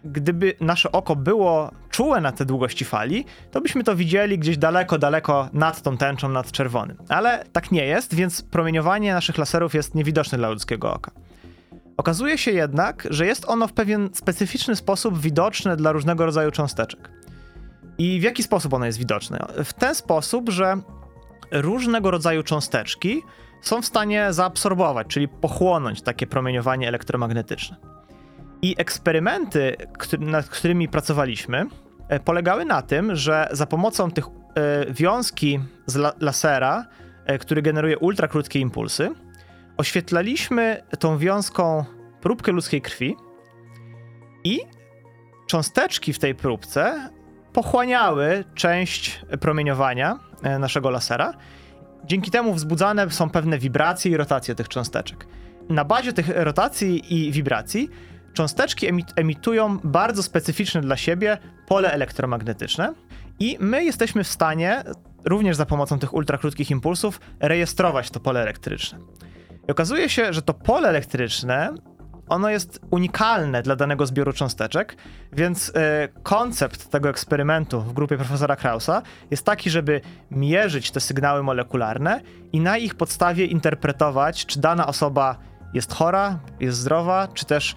Gdyby 0.04 0.54
nasze 0.60 0.92
oko 0.92 1.16
było 1.16 1.70
czułe 1.90 2.20
na 2.20 2.32
te 2.32 2.44
długości 2.44 2.84
fali, 2.84 3.24
to 3.50 3.60
byśmy 3.60 3.84
to 3.84 3.96
widzieli 3.96 4.38
gdzieś 4.38 4.58
daleko, 4.58 4.98
daleko 4.98 5.48
nad 5.52 5.82
tą 5.82 5.96
tęczą, 5.96 6.28
nad 6.28 6.52
czerwonym. 6.52 6.96
Ale 7.08 7.44
tak 7.52 7.72
nie 7.72 7.84
jest, 7.84 8.14
więc 8.14 8.42
promieniowanie 8.42 9.14
naszych 9.14 9.38
laserów 9.38 9.74
jest 9.74 9.94
niewidoczne 9.94 10.38
dla 10.38 10.50
ludzkiego 10.50 10.94
oka. 10.94 11.10
Okazuje 11.96 12.38
się 12.38 12.50
jednak, 12.50 13.08
że 13.10 13.26
jest 13.26 13.48
ono 13.48 13.68
w 13.68 13.72
pewien 13.72 14.10
specyficzny 14.14 14.76
sposób 14.76 15.18
widoczne 15.18 15.76
dla 15.76 15.92
różnego 15.92 16.26
rodzaju 16.26 16.50
cząsteczek. 16.50 17.10
I 17.98 18.20
w 18.20 18.22
jaki 18.22 18.42
sposób 18.42 18.74
ono 18.74 18.86
jest 18.86 18.98
widoczne? 18.98 19.46
W 19.64 19.72
ten 19.72 19.94
sposób, 19.94 20.48
że 20.48 20.76
różnego 21.50 22.10
rodzaju 22.10 22.42
cząsteczki 22.42 23.22
są 23.62 23.82
w 23.82 23.86
stanie 23.86 24.32
zaabsorbować, 24.32 25.06
czyli 25.06 25.28
pochłonąć 25.28 26.02
takie 26.02 26.26
promieniowanie 26.26 26.88
elektromagnetyczne. 26.88 27.76
I 28.62 28.74
eksperymenty, 28.78 29.76
nad 30.18 30.48
którymi 30.48 30.88
pracowaliśmy, 30.88 31.66
e, 32.08 32.20
polegały 32.20 32.64
na 32.64 32.82
tym, 32.82 33.16
że 33.16 33.48
za 33.50 33.66
pomocą 33.66 34.10
tych 34.10 34.24
e, 34.26 34.92
wiązki 34.92 35.60
z 35.86 36.20
lasera, 36.20 36.86
e, 37.26 37.38
który 37.38 37.62
generuje 37.62 37.98
ultrakrótkie 37.98 38.60
impulsy, 38.60 39.10
oświetlaliśmy 39.76 40.82
tą 40.98 41.18
wiązką 41.18 41.84
próbkę 42.20 42.52
ludzkiej 42.52 42.82
krwi 42.82 43.16
i 44.44 44.60
cząsteczki 45.46 46.12
w 46.12 46.18
tej 46.18 46.34
próbce 46.34 47.08
pochłaniały 47.52 48.44
część 48.54 49.24
promieniowania 49.40 50.18
naszego 50.58 50.90
lasera. 50.90 51.34
Dzięki 52.04 52.30
temu 52.30 52.54
wzbudzane 52.54 53.10
są 53.10 53.30
pewne 53.30 53.58
wibracje 53.58 54.12
i 54.12 54.16
rotacje 54.16 54.54
tych 54.54 54.68
cząsteczek. 54.68 55.26
Na 55.68 55.84
bazie 55.84 56.12
tych 56.12 56.28
rotacji 56.34 57.14
i 57.14 57.32
wibracji 57.32 57.90
cząsteczki 58.32 58.86
emitują 59.16 59.78
bardzo 59.84 60.22
specyficzne 60.22 60.80
dla 60.80 60.96
siebie 60.96 61.38
pole 61.66 61.92
elektromagnetyczne 61.92 62.94
i 63.38 63.56
my 63.60 63.84
jesteśmy 63.84 64.24
w 64.24 64.28
stanie, 64.28 64.82
również 65.24 65.56
za 65.56 65.66
pomocą 65.66 65.98
tych 65.98 66.14
ultrakrótkich 66.14 66.70
impulsów, 66.70 67.20
rejestrować 67.40 68.10
to 68.10 68.20
pole 68.20 68.42
elektryczne. 68.42 68.98
I 69.68 69.70
okazuje 69.70 70.08
się, 70.08 70.32
że 70.32 70.42
to 70.42 70.54
pole 70.54 70.88
elektryczne 70.88 71.74
ono 72.28 72.50
jest 72.50 72.80
unikalne 72.90 73.62
dla 73.62 73.76
danego 73.76 74.06
zbioru 74.06 74.32
cząsteczek, 74.32 74.96
więc 75.32 75.72
e, 75.74 76.08
koncept 76.22 76.90
tego 76.90 77.08
eksperymentu 77.08 77.80
w 77.80 77.92
grupie 77.92 78.16
profesora 78.16 78.56
Krausa 78.56 79.02
jest 79.30 79.46
taki, 79.46 79.70
żeby 79.70 80.00
mierzyć 80.30 80.90
te 80.90 81.00
sygnały 81.00 81.42
molekularne 81.42 82.20
i 82.52 82.60
na 82.60 82.78
ich 82.78 82.94
podstawie 82.94 83.46
interpretować, 83.46 84.46
czy 84.46 84.60
dana 84.60 84.86
osoba 84.86 85.38
jest 85.74 85.92
chora, 85.92 86.38
jest 86.60 86.78
zdrowa, 86.78 87.28
czy 87.34 87.44
też 87.44 87.76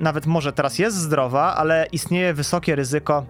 nawet 0.00 0.26
może 0.26 0.52
teraz 0.52 0.78
jest 0.78 0.96
zdrowa, 0.96 1.56
ale 1.56 1.86
istnieje 1.92 2.34
wysokie 2.34 2.76
ryzyko 2.76 3.26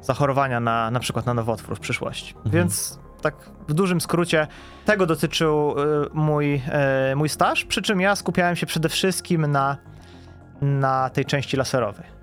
zachorowania 0.00 0.60
na 0.60 0.90
na 0.90 1.00
przykład 1.00 1.26
na 1.26 1.34
nowotwór 1.34 1.76
w 1.76 1.80
przyszłości. 1.80 2.34
Mhm. 2.36 2.52
Więc 2.52 2.98
tak 3.22 3.34
w 3.68 3.72
dużym 3.72 4.00
skrócie 4.00 4.46
tego 4.84 5.06
dotyczył 5.06 5.74
y, 5.78 5.84
mój, 6.12 6.62
y, 7.12 7.16
mój 7.16 7.28
staż, 7.28 7.64
przy 7.64 7.82
czym 7.82 8.00
ja 8.00 8.16
skupiałem 8.16 8.56
się 8.56 8.66
przede 8.66 8.88
wszystkim 8.88 9.46
na 9.46 9.76
na 10.62 11.10
tej 11.10 11.24
części 11.24 11.56
laserowej. 11.56 12.18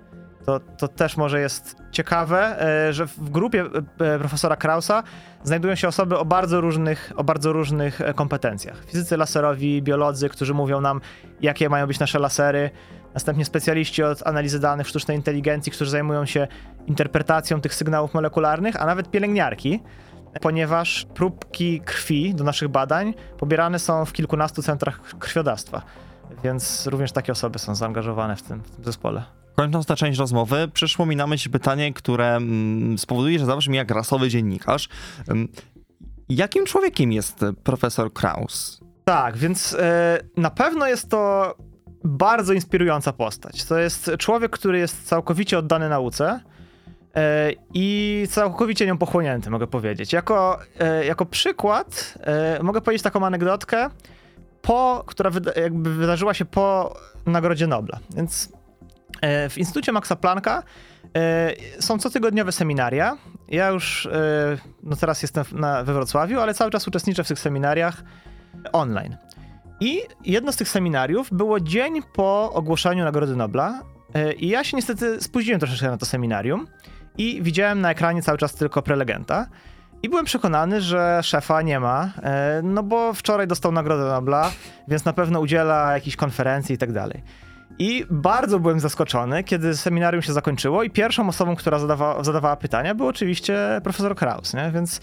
To, 0.46 0.60
to 0.60 0.88
też 0.88 1.18
może 1.18 1.40
jest 1.40 1.76
ciekawe, 1.92 2.62
e, 2.88 2.94
że 2.94 3.08
w 3.08 3.30
grupie 3.30 3.66
profesora 4.20 4.56
Krausa 4.56 5.04
znajdują 5.44 5.76
się 5.76 5.88
osoby 5.88 6.18
o 6.18 6.26
bardzo 6.26 6.62
różnych, 6.62 7.12
o 7.16 7.24
bardzo 7.24 7.54
różnych 7.54 8.02
e, 8.02 8.14
kompetencjach. 8.14 8.86
Fizycy 8.86 9.18
laserowi, 9.18 9.82
biolodzy, 9.82 10.30
którzy 10.30 10.54
mówią 10.54 10.82
nam, 10.82 11.02
jakie 11.42 11.70
mają 11.70 11.88
być 11.88 12.00
nasze 12.00 12.20
lasery, 12.20 12.70
następnie 13.16 13.46
specjaliści 13.46 14.04
od 14.04 14.28
analizy 14.28 14.60
danych 14.60 14.88
sztucznej 14.88 15.18
inteligencji, 15.18 15.72
którzy 15.72 15.92
zajmują 15.92 16.26
się 16.26 16.48
interpretacją 16.88 17.62
tych 17.62 17.76
sygnałów 17.76 18.14
molekularnych, 18.14 18.82
a 18.82 18.86
nawet 18.86 19.12
pielęgniarki, 19.12 19.80
ponieważ 20.42 21.06
próbki 21.14 21.82
krwi 21.82 22.36
do 22.36 22.44
naszych 22.44 22.70
badań 22.70 23.14
pobierane 23.38 23.80
są 23.80 24.06
w 24.06 24.14
kilkunastu 24.14 24.62
centrach 24.62 25.02
krwiodawstwa. 25.20 25.82
Więc 26.44 26.88
również 26.88 27.12
takie 27.12 27.32
osoby 27.32 27.60
są 27.60 27.76
zaangażowane 27.76 28.36
w 28.36 28.42
tym, 28.42 28.64
w 28.64 28.72
tym 28.72 28.86
zespole. 28.86 29.24
Kończąc 29.56 29.86
tę 29.86 29.96
część 29.96 30.20
rozmowy, 30.20 30.68
przyszło 30.74 31.06
mi 31.06 31.16
na 31.16 31.28
myśl 31.28 31.50
pytanie, 31.50 31.94
które 31.94 32.36
mm, 32.36 32.98
spowoduje, 32.98 33.40
że 33.40 33.46
zabrzmi 33.46 33.78
jak 33.78 33.92
rasowy 33.92 34.30
dziennikarz. 34.30 34.90
Jakim 36.30 36.66
człowiekiem 36.66 37.12
jest 37.12 37.46
profesor 37.64 38.14
Kraus? 38.14 38.80
Tak, 39.06 39.38
więc 39.38 39.74
e, 39.80 40.20
na 40.38 40.50
pewno 40.50 40.88
jest 40.88 41.10
to 41.10 41.54
bardzo 42.06 42.54
inspirująca 42.54 43.14
postać. 43.14 43.66
To 43.66 43.78
jest 43.78 44.12
człowiek, 44.20 44.52
który 44.52 44.78
jest 44.78 45.08
całkowicie 45.08 45.58
oddany 45.60 45.90
nauce 45.90 46.40
e, 47.16 47.52
i 47.74 48.28
całkowicie 48.30 48.86
nią 48.86 48.98
pochłonięty, 48.98 49.50
mogę 49.50 49.68
powiedzieć. 49.68 50.14
Jako, 50.14 50.60
e, 50.80 51.06
jako 51.06 51.26
przykład 51.26 52.18
mogę 52.62 52.82
powiedzieć 52.82 53.04
taką 53.04 53.26
anegdotkę, 53.26 53.90
po, 54.66 55.04
która 55.08 55.30
wyda 55.30 55.52
jakby 55.62 55.94
wydarzyła 55.94 56.34
się 56.34 56.46
po 56.46 56.96
Nagrodzie 57.26 57.68
Nobla. 57.68 58.00
Więc 58.16 58.52
e, 59.22 59.50
w 59.50 59.58
Instytucie 59.58 59.92
Maxa 59.92 60.16
Plancka 60.16 60.64
e, 61.16 61.54
są 61.80 62.00
cotygodniowe 62.00 62.52
seminaria. 62.52 63.18
Ja 63.48 63.70
już 63.70 64.06
e, 64.06 64.58
no 64.84 64.96
teraz 64.96 65.22
jestem 65.22 65.44
na, 65.52 65.84
we 65.84 65.94
Wrocławiu, 65.94 66.40
ale 66.40 66.54
cały 66.54 66.72
czas 66.72 66.88
uczestniczę 66.88 67.24
w 67.24 67.28
tych 67.28 67.40
seminariach 67.40 68.04
online. 68.74 69.18
I 69.80 70.02
jedno 70.26 70.52
z 70.52 70.56
tych 70.56 70.70
seminariów 70.70 71.30
było 71.32 71.60
dzień 71.60 72.02
po 72.14 72.54
ogłoszeniu 72.54 73.04
Nagrody 73.04 73.36
Nobla. 73.36 73.82
E, 74.14 74.34
I 74.34 74.48
ja 74.48 74.64
się 74.64 74.78
niestety 74.78 75.22
spóźniłem 75.22 75.60
troszeczkę 75.60 75.90
na 75.90 75.98
to 75.98 76.06
seminarium 76.06 76.68
i 77.18 77.42
widziałem 77.42 77.82
na 77.82 77.92
ekranie 77.92 78.22
cały 78.22 78.38
czas 78.38 78.54
tylko 78.54 78.82
prelegenta. 78.82 79.48
I 80.04 80.10
byłem 80.10 80.26
przekonany, 80.26 80.82
że 80.82 81.20
szefa 81.24 81.62
nie 81.62 81.80
ma, 81.80 82.12
e, 82.24 82.62
no 82.64 82.84
bo 82.84 83.14
wczoraj 83.14 83.48
dostał 83.48 83.72
Nagrodę 83.72 84.06
Nobla, 84.06 84.52
więc 84.88 85.06
na 85.06 85.14
pewno 85.14 85.40
udziela 85.40 85.94
jakiejś 85.94 86.16
konferencji 86.16 86.76
i 86.76 86.78
tak 86.78 86.92
dalej. 86.92 87.24
I 87.80 88.06
bardzo 88.10 88.60
byłem 88.60 88.80
zaskoczony, 88.80 89.44
kiedy 89.44 89.78
seminarium 89.78 90.22
się 90.22 90.34
zakończyło 90.34 90.84
i 90.84 90.90
pierwszą 90.90 91.30
osobą, 91.30 91.56
która 91.56 91.80
zadawa, 91.80 92.24
zadawała 92.24 92.56
pytania, 92.56 92.96
był 92.96 93.08
oczywiście 93.08 93.82
profesor 93.84 94.16
Kraus, 94.16 94.54
nie? 94.54 94.72
Więc 94.74 95.02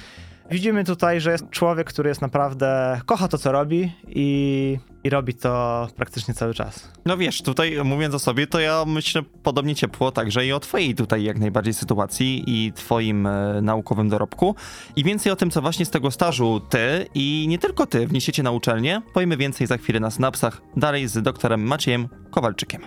widzimy 0.53 0.85
tutaj, 0.85 1.21
że 1.21 1.33
jest 1.33 1.51
człowiek, 1.51 1.87
który 1.87 2.09
jest 2.09 2.21
naprawdę, 2.21 3.01
kocha 3.07 3.29
to, 3.29 3.39
co 3.39 3.53
robi 3.53 3.93
i, 4.07 4.79
i 5.05 5.11
robi 5.11 5.35
to 5.35 5.89
praktycznie 5.97 6.35
cały 6.35 6.55
czas. 6.55 6.93
No 7.07 7.17
wiesz, 7.17 7.43
tutaj 7.43 7.85
mówiąc 7.85 8.15
o 8.15 8.19
sobie, 8.19 8.47
to 8.47 8.61
ja 8.61 8.85
myślę 8.87 9.23
podobnie 9.43 9.75
ciepło 9.75 10.13
także 10.13 10.47
i 10.47 10.53
o 10.53 10.61
twojej 10.61 10.95
tutaj 10.95 11.23
jak 11.23 11.39
najbardziej 11.39 11.75
sytuacji 11.75 12.45
i 12.47 12.73
twoim 12.73 13.27
e, 13.27 13.63
naukowym 13.63 14.09
dorobku. 14.09 14.55
I 14.97 15.05
więcej 15.05 15.33
o 15.33 15.37
tym, 15.37 15.51
co 15.51 15.63
właśnie 15.63 15.87
z 15.87 15.91
tego 15.91 16.11
stażu 16.11 16.61
ty 16.71 17.07
i 17.15 17.47
nie 17.49 17.59
tylko 17.59 17.87
ty 17.87 18.07
wniesiecie 18.07 18.43
na 18.43 18.51
uczelnię, 18.51 19.03
powiemy 19.15 19.37
więcej 19.37 19.67
za 19.67 19.77
chwilę 19.77 20.01
na 20.01 20.11
Snapsach, 20.11 20.63
dalej 20.77 21.09
z 21.09 21.23
doktorem 21.23 21.63
Maciejem 21.63 22.09
Kowalczykiem. 22.31 22.83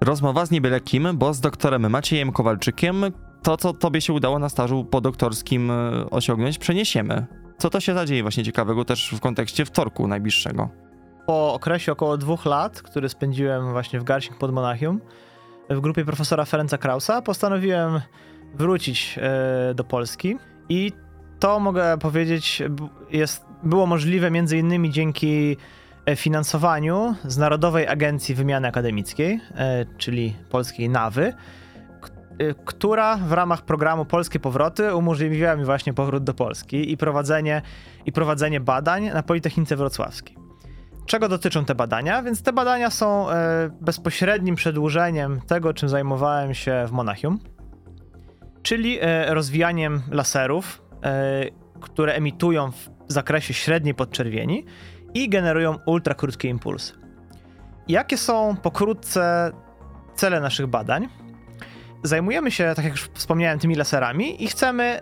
Rozmowa 0.00 0.46
z 0.46 0.50
niebyle 0.50 0.80
kim, 0.80 1.08
bo 1.14 1.34
z 1.34 1.40
doktorem 1.40 1.90
Maciejem 1.90 2.32
Kowalczykiem 2.32 3.04
to, 3.42 3.56
co 3.56 3.72
tobie 3.72 4.00
się 4.00 4.12
udało 4.12 4.38
na 4.38 4.48
stażu 4.48 4.84
podoktorskim 4.84 5.70
e, 5.70 6.10
osiągnąć, 6.10 6.58
przeniesiemy. 6.58 7.26
Co 7.58 7.70
to 7.70 7.80
się 7.80 7.94
zadzieje 7.94 8.22
właśnie 8.22 8.44
ciekawego 8.44 8.84
też 8.84 9.10
w 9.10 9.20
kontekście 9.20 9.64
wtorku 9.64 10.08
najbliższego? 10.08 10.68
Po 11.26 11.54
okresie 11.54 11.92
około 11.92 12.16
dwóch 12.16 12.44
lat, 12.44 12.82
który 12.82 13.08
spędziłem 13.08 13.72
właśnie 13.72 14.00
w 14.00 14.04
Garching 14.04 14.38
pod 14.38 14.52
Monachium, 14.52 15.00
w 15.70 15.80
grupie 15.80 16.04
profesora 16.04 16.44
Ferenca 16.44 16.78
Krausa, 16.78 17.22
postanowiłem 17.22 18.00
wrócić 18.54 19.18
e, 19.22 19.74
do 19.74 19.84
Polski 19.84 20.36
i 20.68 20.92
to 21.38 21.60
mogę 21.60 21.98
powiedzieć 21.98 22.62
jest, 23.10 23.44
było 23.62 23.86
możliwe 23.86 24.30
między 24.30 24.58
innymi 24.58 24.90
dzięki 24.90 25.56
e, 26.06 26.16
finansowaniu 26.16 27.14
z 27.24 27.38
Narodowej 27.38 27.86
Agencji 27.86 28.34
Wymiany 28.34 28.68
Akademickiej, 28.68 29.40
czyli 29.98 30.36
polskiej 30.50 30.88
NAWY, 30.88 31.32
która 32.64 33.16
w 33.16 33.32
ramach 33.32 33.62
programu 33.62 34.04
Polskie 34.04 34.40
Powroty 34.40 34.94
umożliwiła 34.94 35.56
mi 35.56 35.64
właśnie 35.64 35.94
powrót 35.94 36.24
do 36.24 36.34
Polski 36.34 36.92
i 36.92 36.96
prowadzenie, 36.96 37.62
i 38.06 38.12
prowadzenie 38.12 38.60
badań 38.60 39.10
na 39.14 39.22
Politechnice 39.22 39.76
Wrocławskiej. 39.76 40.36
Czego 41.06 41.28
dotyczą 41.28 41.64
te 41.64 41.74
badania? 41.74 42.22
Więc 42.22 42.42
te 42.42 42.52
badania 42.52 42.90
są 42.90 43.30
e, 43.30 43.70
bezpośrednim 43.80 44.54
przedłużeniem 44.54 45.40
tego, 45.40 45.74
czym 45.74 45.88
zajmowałem 45.88 46.54
się 46.54 46.84
w 46.88 46.92
Monachium, 46.92 47.38
czyli 48.62 48.98
e, 49.00 49.34
rozwijaniem 49.34 50.02
laserów, 50.10 50.82
e, 51.04 51.44
które 51.80 52.14
emitują 52.14 52.70
w 52.70 52.90
zakresie 53.08 53.54
średniej 53.54 53.94
podczerwieni 53.94 54.64
i 55.14 55.28
generują 55.28 55.78
ultrakrótkie 55.86 56.48
impulsy. 56.48 56.92
Jakie 57.88 58.16
są 58.16 58.56
pokrótce 58.56 59.52
cele 60.14 60.40
naszych 60.40 60.66
badań? 60.66 61.08
Zajmujemy 62.02 62.50
się, 62.50 62.72
tak 62.76 62.84
jak 62.84 62.92
już 62.92 63.10
wspomniałem, 63.14 63.58
tymi 63.58 63.74
laserami 63.74 64.44
i 64.44 64.46
chcemy, 64.46 65.00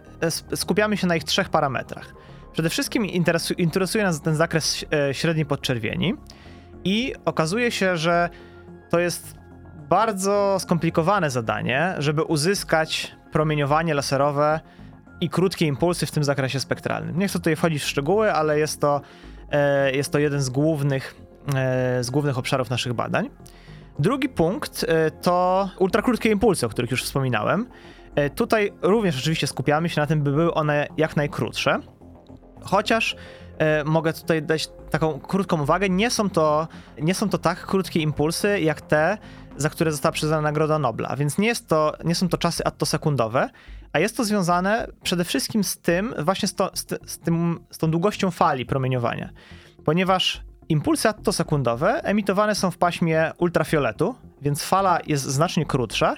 skupiamy 0.54 0.96
się 0.96 1.06
na 1.06 1.16
ich 1.16 1.24
trzech 1.24 1.48
parametrach. 1.48 2.14
Przede 2.52 2.70
wszystkim 2.70 3.06
interesu, 3.06 3.54
interesuje 3.54 4.04
nas 4.04 4.22
ten 4.22 4.36
zakres 4.36 4.84
e, 4.92 5.14
średniej 5.14 5.46
podczerwieni 5.46 6.14
i 6.84 7.14
okazuje 7.24 7.70
się, 7.70 7.96
że 7.96 8.30
to 8.90 8.98
jest 8.98 9.34
bardzo 9.88 10.56
skomplikowane 10.60 11.30
zadanie, 11.30 11.94
żeby 11.98 12.22
uzyskać 12.22 13.16
promieniowanie 13.32 13.94
laserowe 13.94 14.60
i 15.20 15.30
krótkie 15.30 15.66
impulsy 15.66 16.06
w 16.06 16.10
tym 16.10 16.24
zakresie 16.24 16.60
spektralnym. 16.60 17.18
Nie 17.18 17.28
chcę 17.28 17.38
tutaj 17.38 17.56
wchodzić 17.56 17.82
w 17.82 17.88
szczegóły, 17.88 18.32
ale 18.32 18.58
jest 18.58 18.80
to, 18.80 19.00
e, 19.50 19.92
jest 19.92 20.12
to 20.12 20.18
jeden 20.18 20.42
z 20.42 20.50
głównych, 20.50 21.14
e, 21.54 22.04
z 22.04 22.10
głównych 22.10 22.38
obszarów 22.38 22.70
naszych 22.70 22.92
badań. 22.92 23.30
Drugi 23.98 24.28
punkt 24.28 24.86
to 25.22 25.68
ultrakrótkie 25.78 26.30
impulsy, 26.30 26.66
o 26.66 26.68
których 26.68 26.90
już 26.90 27.04
wspominałem. 27.04 27.66
Tutaj 28.34 28.72
również 28.82 29.18
oczywiście 29.18 29.46
skupiamy 29.46 29.88
się 29.88 30.00
na 30.00 30.06
tym, 30.06 30.22
by 30.22 30.30
były 30.32 30.54
one 30.54 30.86
jak 30.96 31.16
najkrótsze. 31.16 31.80
Chociaż 32.62 33.16
e, 33.58 33.84
mogę 33.84 34.12
tutaj 34.12 34.42
dać 34.42 34.68
taką 34.90 35.20
krótką 35.20 35.62
uwagę, 35.62 35.88
nie 35.88 36.10
są, 36.10 36.30
to, 36.30 36.68
nie 37.02 37.14
są 37.14 37.28
to 37.28 37.38
tak 37.38 37.66
krótkie 37.66 38.00
impulsy 38.00 38.60
jak 38.60 38.80
te, 38.80 39.18
za 39.56 39.70
które 39.70 39.92
została 39.92 40.12
przyznana 40.12 40.42
Nagroda 40.42 40.78
Nobla, 40.78 41.16
więc 41.16 41.38
nie, 41.38 41.48
jest 41.48 41.68
to, 41.68 41.92
nie 42.04 42.14
są 42.14 42.28
to 42.28 42.38
czasy 42.38 42.64
attosekundowe, 42.64 43.50
a 43.92 43.98
jest 43.98 44.16
to 44.16 44.24
związane 44.24 44.86
przede 45.02 45.24
wszystkim 45.24 45.64
z 45.64 45.78
tym, 45.78 46.14
właśnie 46.18 46.48
z, 46.48 46.54
to, 46.54 46.70
z, 46.74 47.10
z, 47.10 47.18
tym, 47.18 47.60
z 47.70 47.78
tą 47.78 47.90
długością 47.90 48.30
fali 48.30 48.66
promieniowania, 48.66 49.30
ponieważ 49.84 50.42
impulsy 50.68 51.08
attosekundowe 51.08 52.04
emitowane 52.04 52.54
są 52.54 52.70
w 52.70 52.78
paśmie 52.78 53.32
ultrafioletu, 53.38 54.14
więc 54.42 54.64
fala 54.64 54.98
jest 55.06 55.24
znacznie 55.24 55.66
krótsza 55.66 56.14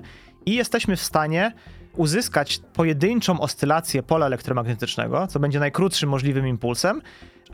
i 0.46 0.54
jesteśmy 0.54 0.96
w 0.96 1.02
stanie 1.02 1.52
uzyskać 1.96 2.60
pojedynczą 2.72 3.40
oscylację 3.40 4.02
pola 4.02 4.26
elektromagnetycznego, 4.26 5.26
co 5.26 5.40
będzie 5.40 5.60
najkrótszym 5.60 6.08
możliwym 6.08 6.46
impulsem, 6.46 7.02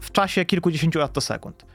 w 0.00 0.12
czasie 0.12 0.44
kilkudziesięciu 0.44 1.02
attosekund. 1.02 1.66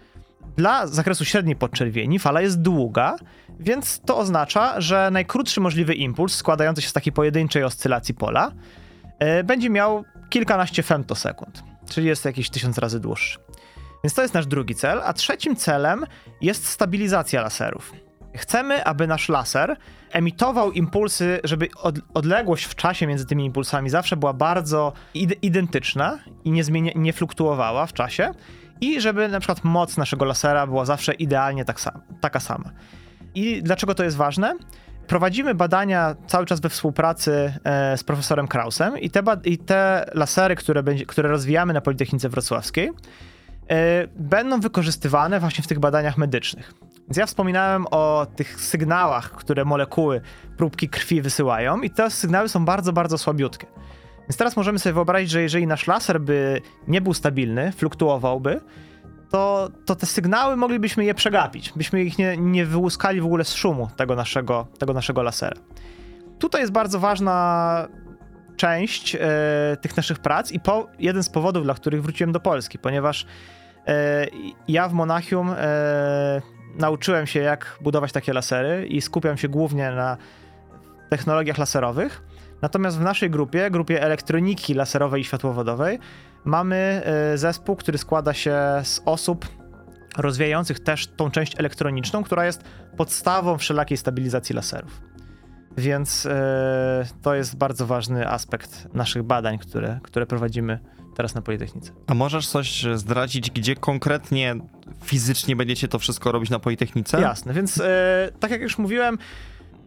Dla 0.57 0.87
zakresu 0.87 1.25
średniej 1.25 1.55
podczerwieni 1.55 2.19
fala 2.19 2.41
jest 2.41 2.61
długa, 2.61 3.15
więc 3.59 4.01
to 4.05 4.17
oznacza, 4.17 4.81
że 4.81 5.09
najkrótszy 5.11 5.61
możliwy 5.61 5.93
impuls 5.93 6.35
składający 6.35 6.81
się 6.81 6.89
z 6.89 6.93
takiej 6.93 7.13
pojedynczej 7.13 7.63
oscylacji 7.63 8.13
pola 8.13 8.51
yy, 9.19 9.43
będzie 9.43 9.69
miał 9.69 10.03
kilkanaście 10.29 10.83
femtosekund, 10.83 11.63
czyli 11.89 12.07
jest 12.07 12.25
jakiś 12.25 12.49
tysiąc 12.49 12.77
razy 12.77 12.99
dłuższy. 12.99 13.39
Więc 14.03 14.13
to 14.13 14.21
jest 14.21 14.33
nasz 14.33 14.47
drugi 14.47 14.75
cel, 14.75 15.01
a 15.03 15.13
trzecim 15.13 15.55
celem 15.55 16.05
jest 16.41 16.67
stabilizacja 16.67 17.41
laserów. 17.41 17.93
Chcemy, 18.35 18.85
aby 18.85 19.07
nasz 19.07 19.29
laser 19.29 19.77
emitował 20.11 20.71
impulsy, 20.71 21.39
żeby 21.43 21.67
od, 21.77 21.95
odległość 22.13 22.65
w 22.65 22.75
czasie 22.75 23.07
między 23.07 23.25
tymi 23.25 23.45
impulsami 23.45 23.89
zawsze 23.89 24.17
była 24.17 24.33
bardzo 24.33 24.93
identyczna 25.41 26.19
i 26.43 26.51
nie, 26.51 26.63
zmienia, 26.63 26.91
nie 26.95 27.13
fluktuowała 27.13 27.85
w 27.85 27.93
czasie 27.93 28.31
i 28.81 29.01
żeby 29.01 29.27
na 29.27 29.39
przykład 29.39 29.63
moc 29.63 29.97
naszego 29.97 30.25
lasera 30.25 30.67
była 30.67 30.85
zawsze 30.85 31.13
idealnie 31.13 31.65
tak 31.65 31.79
sam, 31.79 32.01
taka 32.21 32.39
sama. 32.39 32.71
I 33.35 33.63
dlaczego 33.63 33.95
to 33.95 34.03
jest 34.03 34.17
ważne? 34.17 34.55
Prowadzimy 35.07 35.55
badania 35.55 36.15
cały 36.27 36.45
czas 36.45 36.59
we 36.59 36.69
współpracy 36.69 37.53
e, 37.63 37.97
z 37.97 38.03
profesorem 38.03 38.47
Krausem 38.47 38.99
i 38.99 39.09
te, 39.09 39.23
i 39.43 39.57
te 39.57 40.05
lasery, 40.13 40.55
które, 40.55 40.83
będzie, 40.83 41.05
które 41.05 41.29
rozwijamy 41.29 41.73
na 41.73 41.81
Politechnice 41.81 42.29
Wrocławskiej, 42.29 42.91
będą 44.15 44.59
wykorzystywane 44.59 45.39
właśnie 45.39 45.63
w 45.63 45.67
tych 45.67 45.79
badaniach 45.79 46.17
medycznych. 46.17 46.73
Więc 47.11 47.17
ja 47.17 47.25
wspominałem 47.25 47.85
o 47.91 48.27
tych 48.35 48.61
sygnałach, 48.61 49.31
które 49.31 49.65
molekuły 49.65 50.21
próbki 50.57 50.89
krwi 50.89 51.21
wysyłają 51.21 51.81
i 51.81 51.89
te 51.89 52.11
sygnały 52.11 52.49
są 52.49 52.65
bardzo, 52.65 52.93
bardzo 52.93 53.17
słabiutkie. 53.17 53.67
Więc 54.19 54.37
teraz 54.37 54.57
możemy 54.57 54.79
sobie 54.79 54.93
wyobrazić, 54.93 55.29
że 55.29 55.41
jeżeli 55.41 55.67
nasz 55.67 55.87
laser 55.87 56.21
by 56.21 56.61
nie 56.87 57.01
był 57.01 57.13
stabilny, 57.13 57.71
fluktuowałby, 57.71 58.61
to, 59.29 59.69
to 59.85 59.95
te 59.95 60.05
sygnały 60.05 60.55
moglibyśmy 60.55 61.05
je 61.05 61.13
przegapić. 61.13 61.73
Byśmy 61.75 62.03
ich 62.03 62.17
nie, 62.17 62.37
nie 62.37 62.65
wyłuskali 62.65 63.21
w 63.21 63.25
ogóle 63.25 63.43
z 63.43 63.53
szumu 63.53 63.89
tego 63.95 64.15
naszego, 64.15 64.67
tego 64.79 64.93
naszego 64.93 65.23
lasera. 65.23 65.57
Tutaj 66.39 66.61
jest 66.61 66.73
bardzo 66.73 66.99
ważna 66.99 67.87
część 68.57 69.15
e, 69.15 69.19
tych 69.81 69.97
naszych 69.97 70.19
prac 70.19 70.51
i 70.51 70.59
po, 70.59 70.87
jeden 70.99 71.23
z 71.23 71.29
powodów, 71.29 71.63
dla 71.63 71.73
których 71.73 72.01
wróciłem 72.01 72.31
do 72.31 72.39
Polski, 72.39 72.79
ponieważ 72.79 73.25
e, 73.87 74.27
ja 74.67 74.87
w 74.89 74.93
Monachium 74.93 75.49
e, 75.57 76.41
nauczyłem 76.79 77.27
się, 77.27 77.39
jak 77.39 77.77
budować 77.81 78.11
takie 78.11 78.33
lasery 78.33 78.87
i 78.87 79.01
skupiam 79.01 79.37
się 79.37 79.49
głównie 79.49 79.91
na 79.91 80.17
technologiach 81.09 81.57
laserowych. 81.57 82.23
Natomiast 82.61 82.97
w 82.97 83.01
naszej 83.01 83.29
grupie, 83.29 83.71
grupie 83.71 84.01
elektroniki 84.01 84.73
laserowej 84.73 85.21
i 85.21 85.23
światłowodowej, 85.23 85.99
mamy 86.45 87.01
zespół, 87.35 87.75
który 87.75 87.97
składa 87.97 88.33
się 88.33 88.55
z 88.83 89.01
osób 89.05 89.45
rozwijających 90.17 90.79
też 90.79 91.07
tą 91.07 91.31
część 91.31 91.59
elektroniczną, 91.59 92.23
która 92.23 92.45
jest 92.45 92.63
podstawą 92.97 93.57
wszelakiej 93.57 93.97
stabilizacji 93.97 94.55
laserów. 94.55 95.10
Więc 95.77 96.25
e, 96.25 97.05
to 97.21 97.35
jest 97.35 97.57
bardzo 97.57 97.87
ważny 97.87 98.27
aspekt 98.27 98.87
naszych 98.93 99.23
badań, 99.23 99.57
które, 99.57 99.99
które 100.03 100.25
prowadzimy 100.25 100.79
teraz 101.15 101.35
na 101.35 101.41
Politechnice. 101.41 101.91
A 102.07 102.13
możesz 102.13 102.47
coś 102.47 102.85
zdradzić, 102.95 103.51
gdzie 103.51 103.75
konkretnie 103.75 104.55
fizycznie 105.03 105.55
będziecie 105.55 105.87
to 105.87 105.99
wszystko 105.99 106.31
robić 106.31 106.49
na 106.49 106.59
Politechnice? 106.59 107.21
Jasne, 107.21 107.53
więc 107.53 107.81
e, 107.81 108.29
tak 108.39 108.51
jak 108.51 108.61
już 108.61 108.77
mówiłem, 108.77 109.17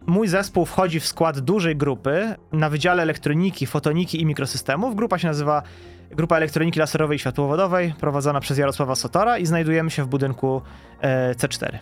Mój 0.05 0.27
zespół 0.27 0.65
wchodzi 0.65 0.99
w 0.99 1.05
skład 1.05 1.39
dużej 1.39 1.75
grupy 1.75 2.35
na 2.51 2.69
Wydziale 2.69 3.03
Elektroniki, 3.03 3.65
Fotoniki 3.65 4.21
i 4.21 4.25
Mikrosystemów. 4.25 4.95
Grupa 4.95 5.17
się 5.17 5.27
nazywa 5.27 5.63
Grupa 6.11 6.37
Elektroniki 6.37 6.79
Laserowej 6.79 7.15
i 7.15 7.19
Światłowodowej, 7.19 7.93
prowadzona 7.99 8.39
przez 8.39 8.57
Jarosława 8.57 8.95
Sotora 8.95 9.37
i 9.37 9.45
znajdujemy 9.45 9.91
się 9.91 10.03
w 10.03 10.07
budynku 10.07 10.61
e, 11.01 11.33
C4. 11.33 11.77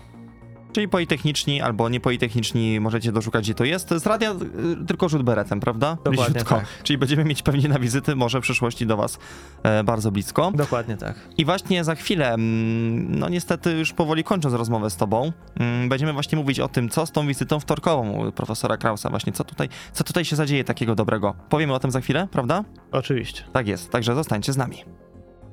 Czyli 0.73 0.87
politechniczni 0.87 1.61
albo 1.61 1.89
niepolitechniczni 1.89 2.79
możecie 2.79 3.11
doszukać, 3.11 3.43
gdzie 3.43 3.53
to 3.53 3.63
jest. 3.63 3.89
Z 3.89 4.05
radia 4.05 4.31
y, 4.31 4.85
tylko 4.87 5.09
rzut 5.09 5.23
beretem, 5.23 5.59
prawda? 5.59 5.97
Dokładnie 6.03 6.43
tak. 6.43 6.65
Czyli 6.83 6.97
będziemy 6.97 7.23
mieć 7.25 7.43
pewnie 7.43 7.69
na 7.69 7.79
wizyty, 7.79 8.15
może 8.15 8.39
w 8.39 8.43
przyszłości 8.43 8.85
do 8.85 8.97
was 8.97 9.19
e, 9.63 9.83
bardzo 9.83 10.11
blisko. 10.11 10.51
Dokładnie 10.55 10.97
tak. 10.97 11.15
I 11.37 11.45
właśnie 11.45 11.83
za 11.83 11.95
chwilę, 11.95 12.33
mm, 12.33 13.19
no 13.19 13.29
niestety 13.29 13.71
już 13.71 13.93
powoli 13.93 14.23
kończąc 14.23 14.55
rozmowę 14.55 14.89
z 14.89 14.97
tobą, 14.97 15.31
mm, 15.59 15.89
będziemy 15.89 16.13
właśnie 16.13 16.37
mówić 16.37 16.59
o 16.59 16.67
tym, 16.67 16.89
co 16.89 17.05
z 17.05 17.11
tą 17.11 17.27
wizytą 17.27 17.59
wtorkową 17.59 18.31
profesora 18.31 18.77
Krausa, 18.77 19.09
właśnie 19.09 19.33
co 19.33 19.43
tutaj, 19.43 19.69
co 19.93 20.03
tutaj 20.03 20.25
się 20.25 20.35
zadzieje 20.35 20.63
takiego 20.63 20.95
dobrego. 20.95 21.35
Powiemy 21.49 21.73
o 21.73 21.79
tym 21.79 21.91
za 21.91 22.01
chwilę, 22.01 22.27
prawda? 22.31 22.63
Oczywiście. 22.91 23.43
Tak 23.53 23.67
jest, 23.67 23.91
także 23.91 24.15
zostańcie 24.15 24.53
z 24.53 24.57
nami. 24.57 25.02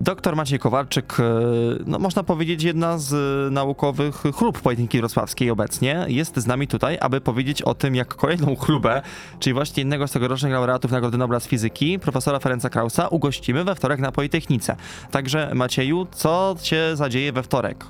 Doktor 0.01 0.37
Maciej 0.37 0.59
Kowalczyk, 0.59 1.21
e, 1.21 1.23
no 1.87 1.99
można 1.99 2.23
powiedzieć 2.23 2.63
jedna 2.63 2.99
z 2.99 3.13
naukowych 3.53 4.15
chlub 4.35 4.61
Politechniki 4.61 4.99
Wrocławskiej 4.99 5.51
obecnie, 5.51 6.05
jest 6.09 6.37
z 6.37 6.47
nami 6.47 6.69
tutaj, 6.69 6.99
aby 7.01 7.21
powiedzieć 7.21 7.63
o 7.63 7.75
tym, 7.75 7.95
jak 7.95 8.15
kolejną 8.15 8.57
chlubę, 8.57 9.03
czyli 9.39 9.55
właśnie 9.55 9.81
jednego 9.81 10.09
z 10.09 10.13
tegorocznych 10.13 10.53
laureatów 10.53 10.91
Nagrody 10.91 11.19
Nobla 11.19 11.41
z 11.41 11.47
Fizyki, 11.47 11.99
profesora 11.99 12.39
Ferenca 12.39 12.71
Krausa, 12.71 13.09
ugościmy 13.09 13.65
we 13.65 13.75
wtorek 13.75 14.01
na 14.01 14.13
Politechnice. 14.13 14.77
Także 15.11 15.51
Macieju, 15.55 16.07
co 16.13 16.57
się 16.63 16.97
zadzieje 16.97 17.33
we 17.33 17.43
wtorek? 17.43 17.85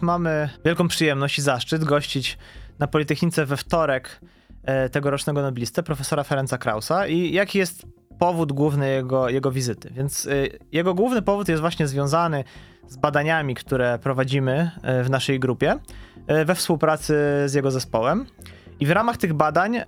Mamy 0.00 0.48
wielką 0.64 0.88
przyjemność 0.88 1.38
i 1.38 1.42
zaszczyt 1.42 1.84
gościć 1.84 2.38
na 2.78 2.86
Politechnice 2.86 3.46
we 3.46 3.56
wtorek 3.56 4.20
e, 4.62 4.88
tegorocznego 4.88 5.42
noblistę, 5.42 5.82
profesora 5.82 6.24
Ferenca 6.24 6.58
Krausa. 6.58 7.06
I 7.06 7.32
jaki 7.32 7.58
jest 7.58 7.97
powód 8.18 8.52
główny 8.52 8.90
jego, 8.90 9.28
jego 9.28 9.50
wizyty. 9.50 9.90
Więc 9.90 10.26
y, 10.26 10.58
jego 10.72 10.94
główny 10.94 11.22
powód 11.22 11.48
jest 11.48 11.60
właśnie 11.60 11.86
związany 11.86 12.44
z 12.88 12.96
badaniami, 12.96 13.54
które 13.54 13.98
prowadzimy 13.98 14.70
y, 15.00 15.04
w 15.04 15.10
naszej 15.10 15.40
grupie 15.40 15.78
y, 16.30 16.44
we 16.44 16.54
współpracy 16.54 17.14
z 17.46 17.54
jego 17.54 17.70
zespołem. 17.70 18.26
I 18.80 18.86
w 18.86 18.90
ramach 18.90 19.16
tych 19.16 19.34
badań 19.34 19.80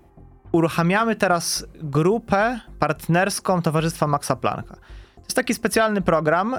uruchamiamy 0.52 1.16
teraz 1.16 1.66
grupę 1.74 2.60
partnerską 2.78 3.62
Towarzystwa 3.62 4.06
Maxa 4.06 4.36
Plancka. 4.36 4.74
To 5.14 5.22
jest 5.22 5.36
taki 5.36 5.54
specjalny 5.54 6.00
program 6.00 6.56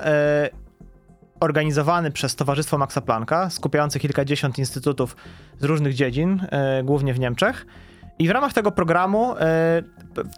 organizowany 1.40 2.12
przez 2.12 2.36
Towarzystwo 2.36 2.78
Maxa 2.78 3.02
Plancka, 3.02 3.50
skupiający 3.50 4.00
kilkadziesiąt 4.00 4.60
instytutów 4.60 5.16
z 5.60 5.64
różnych 5.64 5.94
dziedzin, 5.94 6.48
głównie 6.84 7.14
w 7.14 7.20
Niemczech 7.20 7.66
I 8.22 8.28
w 8.28 8.32
ramach 8.32 8.54
tego 8.54 8.72
programu, 8.72 9.36
e, 9.38 9.82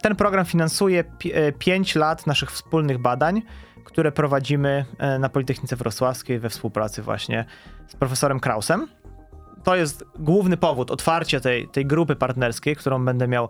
ten 0.02 0.16
program 0.16 0.44
finansuje 0.44 1.04
5 1.58 1.94
lat 1.96 2.26
naszych 2.26 2.52
wspólnych 2.52 2.98
badań, 2.98 3.42
które 3.84 4.12
prowadzimy 4.12 4.84
na 5.18 5.28
Politechnice 5.28 5.76
Wrocławskiej 5.76 6.38
we 6.38 6.50
współpracy 6.50 7.02
właśnie 7.02 7.44
z 7.86 7.96
profesorem 7.96 8.40
Krausem. 8.40 8.88
To 9.64 9.76
jest 9.76 10.04
główny 10.18 10.56
powód 10.56 10.90
otwarcia 10.90 11.40
tej, 11.40 11.68
tej 11.68 11.86
grupy 11.86 12.16
partnerskiej, 12.16 12.76
którą 12.76 13.04
będę 13.04 13.28
miał 13.28 13.48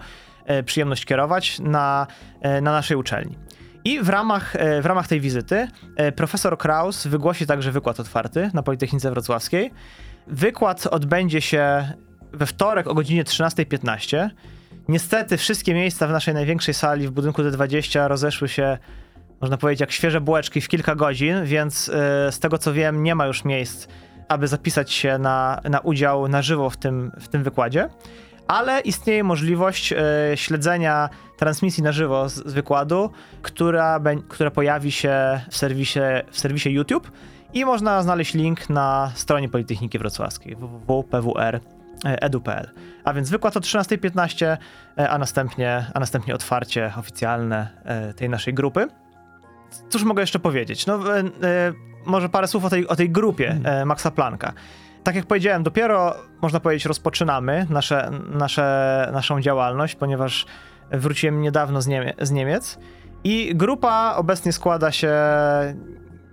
przyjemność 0.64 1.05
kierować 1.05 1.59
na, 1.61 2.07
na 2.42 2.73
naszej 2.73 2.97
uczelni. 2.97 3.38
I 3.85 4.01
w 4.01 4.09
ramach, 4.09 4.57
e, 4.57 4.83
w 4.83 4.87
ramach 4.87 5.09
tej 5.09 5.20
wizyty 5.20 5.68
e, 5.97 6.12
profesor 6.12 6.59
Kraus 6.59 7.07
wygłosi 7.07 7.47
także 7.47 7.73
wykład 7.73 8.01
otwarty 8.01 8.51
na 8.55 8.62
Politechnice 8.62 9.11
Wrocławskiej. 9.11 9.70
Wykład 10.27 10.87
odbędzie 10.87 11.40
się 11.40 11.92
we 12.35 12.47
wtorek 12.47 12.87
o 12.87 12.94
godzinie 12.94 13.25
13.15. 13.25 14.31
Niestety 14.88 15.37
wszystkie 15.37 15.75
miejsca 15.75 16.07
w 16.07 16.11
naszej 16.11 16.35
największej 16.35 16.75
sali 16.75 17.09
w 17.09 17.11
budynku 17.11 17.42
D20 17.42 18.09
rozeszły 18.09 18.49
się, 18.49 18.79
można 19.40 19.57
powiedzieć, 19.57 19.81
jak 19.81 19.92
świeże 19.92 20.20
bułeczki 20.20 20.61
w 20.61 20.68
kilka 20.68 20.94
godzin, 20.94 21.44
więc 21.44 21.88
e, 21.88 22.33
z 22.33 22.38
tego 22.38 22.59
co 22.59 22.73
wiem, 22.73 23.03
nie 23.03 23.14
ma 23.14 23.27
już 23.27 23.44
miejsc, 23.44 23.88
aby 24.29 24.49
zapisać 24.49 24.92
się 24.92 25.18
na, 25.18 25.61
na 25.64 25.81
udział 25.81 26.29
na 26.29 26.42
żywo 26.42 26.70
w 26.70 26.77
tym, 26.77 27.12
w 27.20 27.29
tym 27.29 27.42
wykładzie 27.42 27.88
ale 28.47 28.81
istnieje 28.81 29.25
możliwość 29.25 29.92
e, 29.92 29.97
śledzenia 30.35 31.09
transmisji 31.37 31.83
na 31.83 31.92
żywo 31.92 32.29
z, 32.29 32.35
z 32.35 32.53
wykładu, 32.53 33.11
która, 33.42 34.01
która 34.29 34.51
pojawi 34.51 34.92
się 34.92 35.40
w 35.51 35.57
serwisie, 35.57 36.01
w 36.31 36.38
serwisie 36.38 36.70
YouTube 36.70 37.11
i 37.55 37.64
można 37.64 38.03
znaleźć 38.03 38.35
link 38.35 38.70
na 38.70 39.12
stronie 39.14 39.49
Politechniki 39.49 39.99
Wrocławskiej 39.99 40.57
www.pwr.edu.pl. 42.05 42.71
A 43.05 43.12
więc 43.12 43.31
wykład 43.31 43.57
o 43.57 43.61
13.15, 43.61 44.57
e, 44.99 45.11
a 45.11 45.19
następnie, 45.19 45.87
a 45.95 46.01
następnie 46.01 46.35
otwarcie 46.35 46.93
oficjalne 46.99 47.69
e, 47.85 48.14
tej 48.14 48.29
naszej 48.29 48.55
grupy. 48.55 48.88
Cóż 49.88 50.05
mogę 50.05 50.23
jeszcze 50.23 50.38
powiedzieć? 50.38 50.87
No, 50.87 51.01
może 52.07 52.29
parę 52.29 52.49
słów 52.49 52.64
o 52.64 52.71
tej, 52.71 52.88
o 52.88 52.97
tej 52.97 53.11
grupie 53.11 53.61
Maxa 53.87 54.11
Plancka 54.11 54.53
tak 55.05 55.14
jak 55.14 55.27
powiedziałem, 55.27 55.62
dopiero 55.62 56.14
można 56.43 56.61
powiedzieć 56.61 56.85
rozpoczynamy 56.85 57.67
nasze, 57.71 58.11
nasze, 58.33 59.09
naszą 59.12 59.40
działalność, 59.40 59.95
ponieważ 59.95 60.47
wróciłem 60.90 61.40
niedawno 61.40 61.83
z, 61.83 61.87
Niemie 61.87 62.12
z 62.21 62.31
Niemiec 62.31 62.79
i 63.25 63.53
grupa 63.55 64.14
obecnie 64.17 64.53
składa 64.53 64.93
się, 64.93 65.12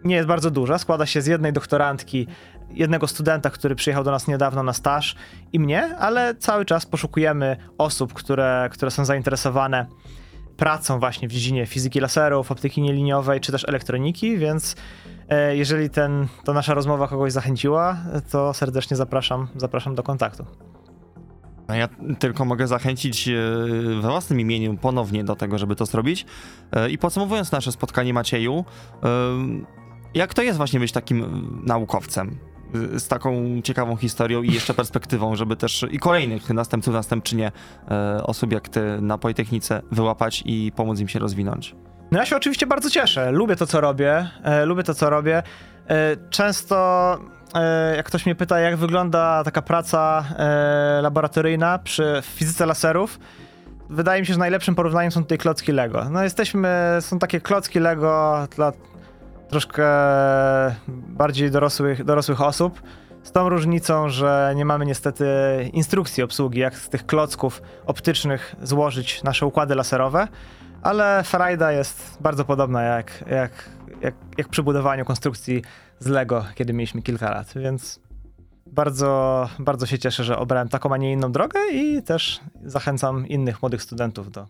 nie 0.04 0.16
jest 0.16 0.28
bardzo 0.28 0.52
duża, 0.52 0.78
składa 0.78 1.06
się 1.06 1.22
z 1.22 1.28
jednej 1.28 1.54
doktorantki, 1.54 2.28
jednego 2.74 3.08
studenta, 3.08 3.50
który 3.50 3.76
przyjechał 3.76 4.04
do 4.04 4.12
nas 4.12 4.28
niedawno 4.28 4.64
na 4.64 4.74
staż 4.74 5.16
i 5.54 5.60
mnie, 5.60 5.98
ale 5.98 6.36
cały 6.36 6.66
czas 6.66 6.86
poszukujemy 6.86 7.58
osób, 7.78 8.14
które, 8.14 8.70
które 8.72 8.92
są 8.92 9.06
zainteresowane 9.06 9.86
pracą 10.58 11.00
właśnie 11.00 11.28
w 11.28 11.32
dziedzinie 11.32 11.66
fizyki 11.66 12.00
laserów, 12.00 12.52
optyki 12.52 12.82
nieliniowej 12.82 13.40
czy 13.40 13.52
też 13.52 13.66
elektroniki, 13.68 14.38
więc 14.38 14.76
E, 15.32 15.56
jeżeli 15.58 15.90
ten, 15.90 16.28
to 16.44 16.54
nasza 16.54 16.74
rozmowa 16.74 17.08
kogoś 17.08 17.32
zachęciła, 17.32 17.98
to 18.32 18.54
serdecznie 18.54 18.98
zapraszam, 18.98 19.48
zapraszam 19.56 19.96
do 19.96 20.04
kontaktu. 20.04 20.46
No 21.68 21.76
ja 21.76 21.90
tylko 22.20 22.46
mogę 22.46 22.68
zachęcić 22.68 23.28
e, 23.28 23.34
we 24.02 24.10
własnym 24.10 24.40
imieniu 24.40 24.78
ponownie 24.78 25.24
do 25.24 25.36
tego, 25.36 25.58
żeby 25.58 25.76
to 25.76 25.86
zrobić. 25.86 26.26
E, 26.72 26.90
I 26.90 26.98
podsumowując 26.98 27.52
nasze 27.52 27.72
spotkanie 27.72 28.14
Macieju, 28.14 28.66
jak 30.14 30.34
to 30.34 30.42
jest 30.42 30.58
właśnie 30.58 30.80
być 30.80 30.92
takim 30.92 31.48
naukowcem? 31.66 32.38
Z 32.96 33.08
taką 33.08 33.62
ciekawą 33.64 33.96
historią 33.96 34.44
i 34.44 34.54
jeszcze 34.54 34.74
perspektywą, 34.74 35.36
żeby 35.36 35.56
też 35.56 35.86
i 35.92 36.00
kolejnych 36.00 36.50
następców, 36.50 36.94
następczynie 36.94 37.52
osób 38.24 38.52
jak 38.52 38.70
ty 38.70 39.02
na 39.02 39.18
Politechnice 39.18 39.82
wyłapać 39.92 40.44
i 40.46 40.72
pomóc 40.76 41.00
im 41.00 41.08
się 41.08 41.20
rozwinąć. 41.20 41.76
No 42.12 42.20
ja 42.20 42.26
się 42.26 42.36
oczywiście 42.36 42.68
bardzo 42.68 42.90
cieszę. 42.90 43.32
Lubię 43.32 43.56
to, 43.56 43.68
co 43.68 43.82
robię. 43.82 44.30
E, 44.44 44.66
lubię 44.66 44.84
to, 44.84 44.94
co 44.94 45.10
robię. 45.10 45.44
E, 45.88 46.18
często 46.30 47.18
e, 47.56 47.96
jak 47.96 48.06
ktoś 48.06 48.26
mnie 48.26 48.36
pyta, 48.36 48.60
jak 48.60 48.78
wygląda 48.78 49.44
taka 49.44 49.62
praca 49.62 50.24
e, 50.38 51.02
laboratoryjna 51.02 51.80
przy 51.80 52.22
fizyce 52.22 52.66
laserów, 52.66 53.20
wydaje 53.90 54.22
mi 54.22 54.28
się, 54.28 54.34
że 54.34 54.40
najlepszym 54.40 54.76
porównaniem 54.76 55.12
są 55.12 55.22
tutaj 55.22 55.38
klocki 55.38 55.72
Lego. 55.72 56.10
No 56.10 56.24
jesteśmy, 56.24 56.98
są 57.00 57.20
takie 57.20 57.42
klocki 57.42 57.80
Lego 57.80 58.48
dla 58.56 58.72
troszkę 59.52 59.86
bardziej 60.88 61.52
dorosłych, 61.52 62.04
dorosłych 62.04 62.42
osób. 62.42 62.82
Z 63.24 63.32
tą 63.32 63.50
różnicą, 63.50 64.10
że 64.10 64.54
nie 64.56 64.66
mamy 64.66 64.86
niestety 64.86 65.26
instrukcji 65.74 66.24
obsługi, 66.24 66.60
jak 66.60 66.78
z 66.78 66.90
tych 66.90 67.06
klocków 67.06 67.62
optycznych 67.86 68.56
złożyć 68.62 69.24
nasze 69.24 69.46
układy 69.46 69.76
laserowe 69.76 70.28
ale 70.82 71.24
frajda 71.24 71.72
jest 71.72 72.18
bardzo 72.22 72.46
podobna 72.46 72.84
jak, 72.84 73.24
jak, 73.28 73.70
jak, 74.02 74.16
jak 74.38 74.48
przy 74.48 74.64
budowaniu 74.64 75.06
konstrukcji 75.06 75.62
z 76.00 76.08
Lego, 76.08 76.46
kiedy 76.56 76.74
mieliśmy 76.74 77.02
kilka 77.02 77.32
lat, 77.32 77.54
więc 77.56 78.00
bardzo, 78.66 79.50
bardzo 79.60 79.86
się 79.86 80.00
cieszę, 80.00 80.24
że 80.24 80.38
obrałem 80.38 80.70
taką, 80.70 80.94
a 80.94 80.98
nie 80.98 81.12
inną 81.12 81.32
drogę 81.32 81.60
i 81.74 82.04
też 82.04 82.40
zachęcam 82.64 83.28
innych 83.28 83.62
młodych 83.62 83.84
studentów 83.84 84.32
do, 84.32 84.48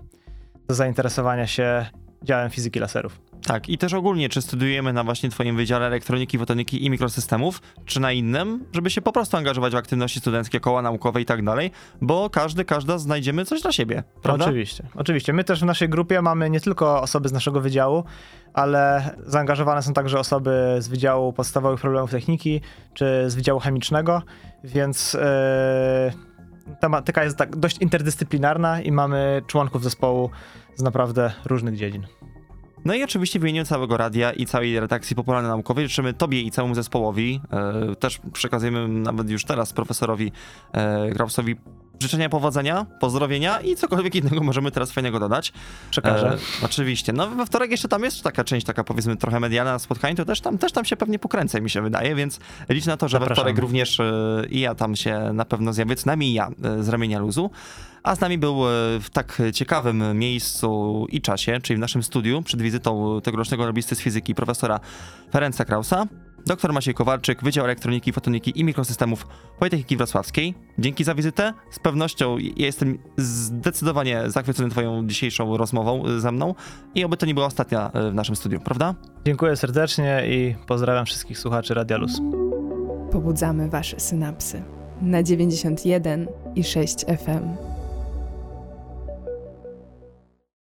do 0.67 0.75
zainteresowania 0.75 1.47
się 1.47 1.85
działem 2.23 2.49
fizyki 2.49 2.79
laserów. 2.79 3.30
Tak, 3.45 3.69
i 3.69 3.77
też 3.77 3.93
ogólnie, 3.93 4.29
czy 4.29 4.41
studiujemy 4.41 4.93
na 4.93 5.03
właśnie 5.03 5.29
twoim 5.29 5.55
Wydziale 5.55 5.87
Elektroniki, 5.87 6.37
Fotoniki 6.37 6.85
i 6.85 6.89
Mikrosystemów, 6.89 7.61
czy 7.85 7.99
na 7.99 8.11
innym, 8.11 8.65
żeby 8.73 8.89
się 8.89 9.01
po 9.01 9.11
prostu 9.11 9.37
angażować 9.37 9.73
w 9.73 9.75
aktywności 9.75 10.19
studenckie, 10.19 10.59
koła 10.59 10.81
naukowe 10.81 11.21
i 11.21 11.25
tak 11.25 11.43
dalej, 11.43 11.71
bo 12.01 12.29
każdy, 12.29 12.65
każda 12.65 12.97
znajdziemy 12.97 13.45
coś 13.45 13.61
dla 13.61 13.71
siebie, 13.71 14.03
prawda? 14.21 14.45
Oczywiście, 14.45 14.83
oczywiście. 14.95 15.33
My 15.33 15.43
też 15.43 15.61
w 15.61 15.65
naszej 15.65 15.89
grupie 15.89 16.21
mamy 16.21 16.49
nie 16.49 16.59
tylko 16.59 17.01
osoby 17.01 17.29
z 17.29 17.31
naszego 17.31 17.61
wydziału, 17.61 18.03
ale 18.53 19.15
zaangażowane 19.25 19.83
są 19.83 19.93
także 19.93 20.19
osoby 20.19 20.75
z 20.79 20.87
Wydziału 20.87 21.33
Podstawowych 21.33 21.81
Problemów 21.81 22.11
Techniki, 22.11 22.61
czy 22.93 23.23
z 23.27 23.35
Wydziału 23.35 23.59
Chemicznego, 23.59 24.21
więc... 24.63 25.13
Yy 25.13 26.31
tematyka 26.79 27.23
jest 27.23 27.37
tak 27.37 27.55
dość 27.55 27.77
interdyscyplinarna 27.77 28.81
i 28.81 28.91
mamy 28.91 29.41
członków 29.47 29.83
zespołu 29.83 30.29
z 30.75 30.81
naprawdę 30.81 31.33
różnych 31.45 31.75
dziedzin. 31.75 32.07
No 32.85 32.93
i 32.93 33.03
oczywiście 33.03 33.39
w 33.39 33.43
imieniu 33.43 33.65
całego 33.65 33.97
radia 33.97 34.31
i 34.31 34.45
całej 34.45 34.79
redakcji 34.79 35.15
Popularnej 35.15 35.51
Naukowej 35.51 35.87
życzymy 35.87 36.13
Tobie 36.13 36.41
i 36.41 36.51
całemu 36.51 36.75
zespołowi, 36.75 37.41
e, 37.51 37.95
też 37.95 38.19
przekazujemy 38.33 38.87
nawet 38.87 39.29
już 39.29 39.45
teraz 39.45 39.73
profesorowi 39.73 40.31
e, 40.73 41.09
życzenia 42.01 42.29
powodzenia, 42.29 42.85
pozdrowienia 42.99 43.59
i 43.61 43.75
cokolwiek 43.75 44.15
innego 44.15 44.43
możemy 44.43 44.71
teraz 44.71 44.91
fajnego 44.91 45.19
dodać. 45.19 45.53
Przekażę. 45.91 46.33
E, 46.33 46.65
oczywiście. 46.65 47.13
No 47.13 47.27
we 47.29 47.45
wtorek 47.45 47.71
jeszcze 47.71 47.87
tam 47.87 48.03
jest 48.03 48.23
taka 48.23 48.43
część, 48.43 48.65
taka 48.65 48.83
powiedzmy 48.83 49.17
trochę 49.17 49.39
medialna 49.39 49.79
spotkań, 49.79 50.15
to 50.15 50.25
też 50.25 50.41
tam, 50.41 50.57
też 50.57 50.71
tam 50.71 50.85
się 50.85 50.97
pewnie 50.97 51.19
pokręcę, 51.19 51.61
mi 51.61 51.69
się 51.69 51.81
wydaje, 51.81 52.15
więc 52.15 52.39
liczę 52.69 52.89
na 52.89 52.97
to, 52.97 53.07
że 53.07 53.11
Zapraszam. 53.11 53.35
we 53.35 53.41
wtorek 53.41 53.61
również 53.61 53.99
e, 53.99 54.43
i 54.49 54.59
ja 54.59 54.75
tam 54.75 54.95
się 54.95 55.33
na 55.33 55.45
pewno 55.45 55.73
zjawię, 55.73 55.95
co 55.95 56.03
najmniej 56.05 56.33
ja 56.33 56.49
e, 56.63 56.83
z 56.83 56.89
ramienia 56.89 57.19
luzu. 57.19 57.51
A 58.03 58.15
z 58.15 58.19
nami 58.19 58.37
był 58.37 58.67
e, 58.67 58.69
w 58.99 59.09
tak 59.13 59.41
ciekawym 59.53 60.17
miejscu 60.19 61.05
i 61.09 61.21
czasie, 61.21 61.59
czyli 61.63 61.77
w 61.77 61.79
naszym 61.79 62.03
studiu, 62.03 62.41
przed 62.41 62.61
wizytą 62.61 63.21
tegorocznego 63.23 63.65
noblisty 63.65 63.95
z 63.95 64.01
fizyki 64.01 64.35
profesora 64.35 64.79
Ferenca 65.31 65.65
Krausa, 65.65 66.05
dr 66.45 66.73
Maciej 66.73 66.93
Kowalczyk, 66.93 67.43
Wydział 67.43 67.65
Elektroniki, 67.65 68.13
Fotoniki 68.13 68.59
i 68.59 68.63
Mikrosystemów 68.63 69.27
Politechniki 69.59 69.97
Wrocławskiej. 69.97 70.55
Dzięki 70.79 71.03
za 71.03 71.15
wizytę. 71.15 71.53
Z 71.71 71.79
pewnością 71.79 72.37
jestem 72.55 72.97
zdecydowanie 73.17 74.23
zachwycony 74.27 74.69
twoją 74.69 75.07
dzisiejszą 75.07 75.57
rozmową 75.57 76.05
e, 76.05 76.19
ze 76.19 76.31
mną 76.31 76.55
i 76.95 77.03
oby 77.03 77.17
to 77.17 77.25
nie 77.25 77.33
była 77.33 77.45
ostatnia 77.45 77.91
e, 77.91 78.11
w 78.11 78.13
naszym 78.13 78.35
studiu, 78.35 78.59
prawda? 78.59 78.95
Dziękuję 79.25 79.55
serdecznie 79.55 80.23
i 80.27 80.55
pozdrawiam 80.67 81.05
wszystkich 81.05 81.39
słuchaczy 81.39 81.73
Radia 81.73 81.97
Luz. 81.97 82.21
Pobudzamy 83.11 83.69
wasze 83.69 83.99
synapsy 83.99 84.63
na 85.01 85.23
91 85.23 86.27
i 86.55 86.63
6 86.63 87.05
FM. 87.05 87.70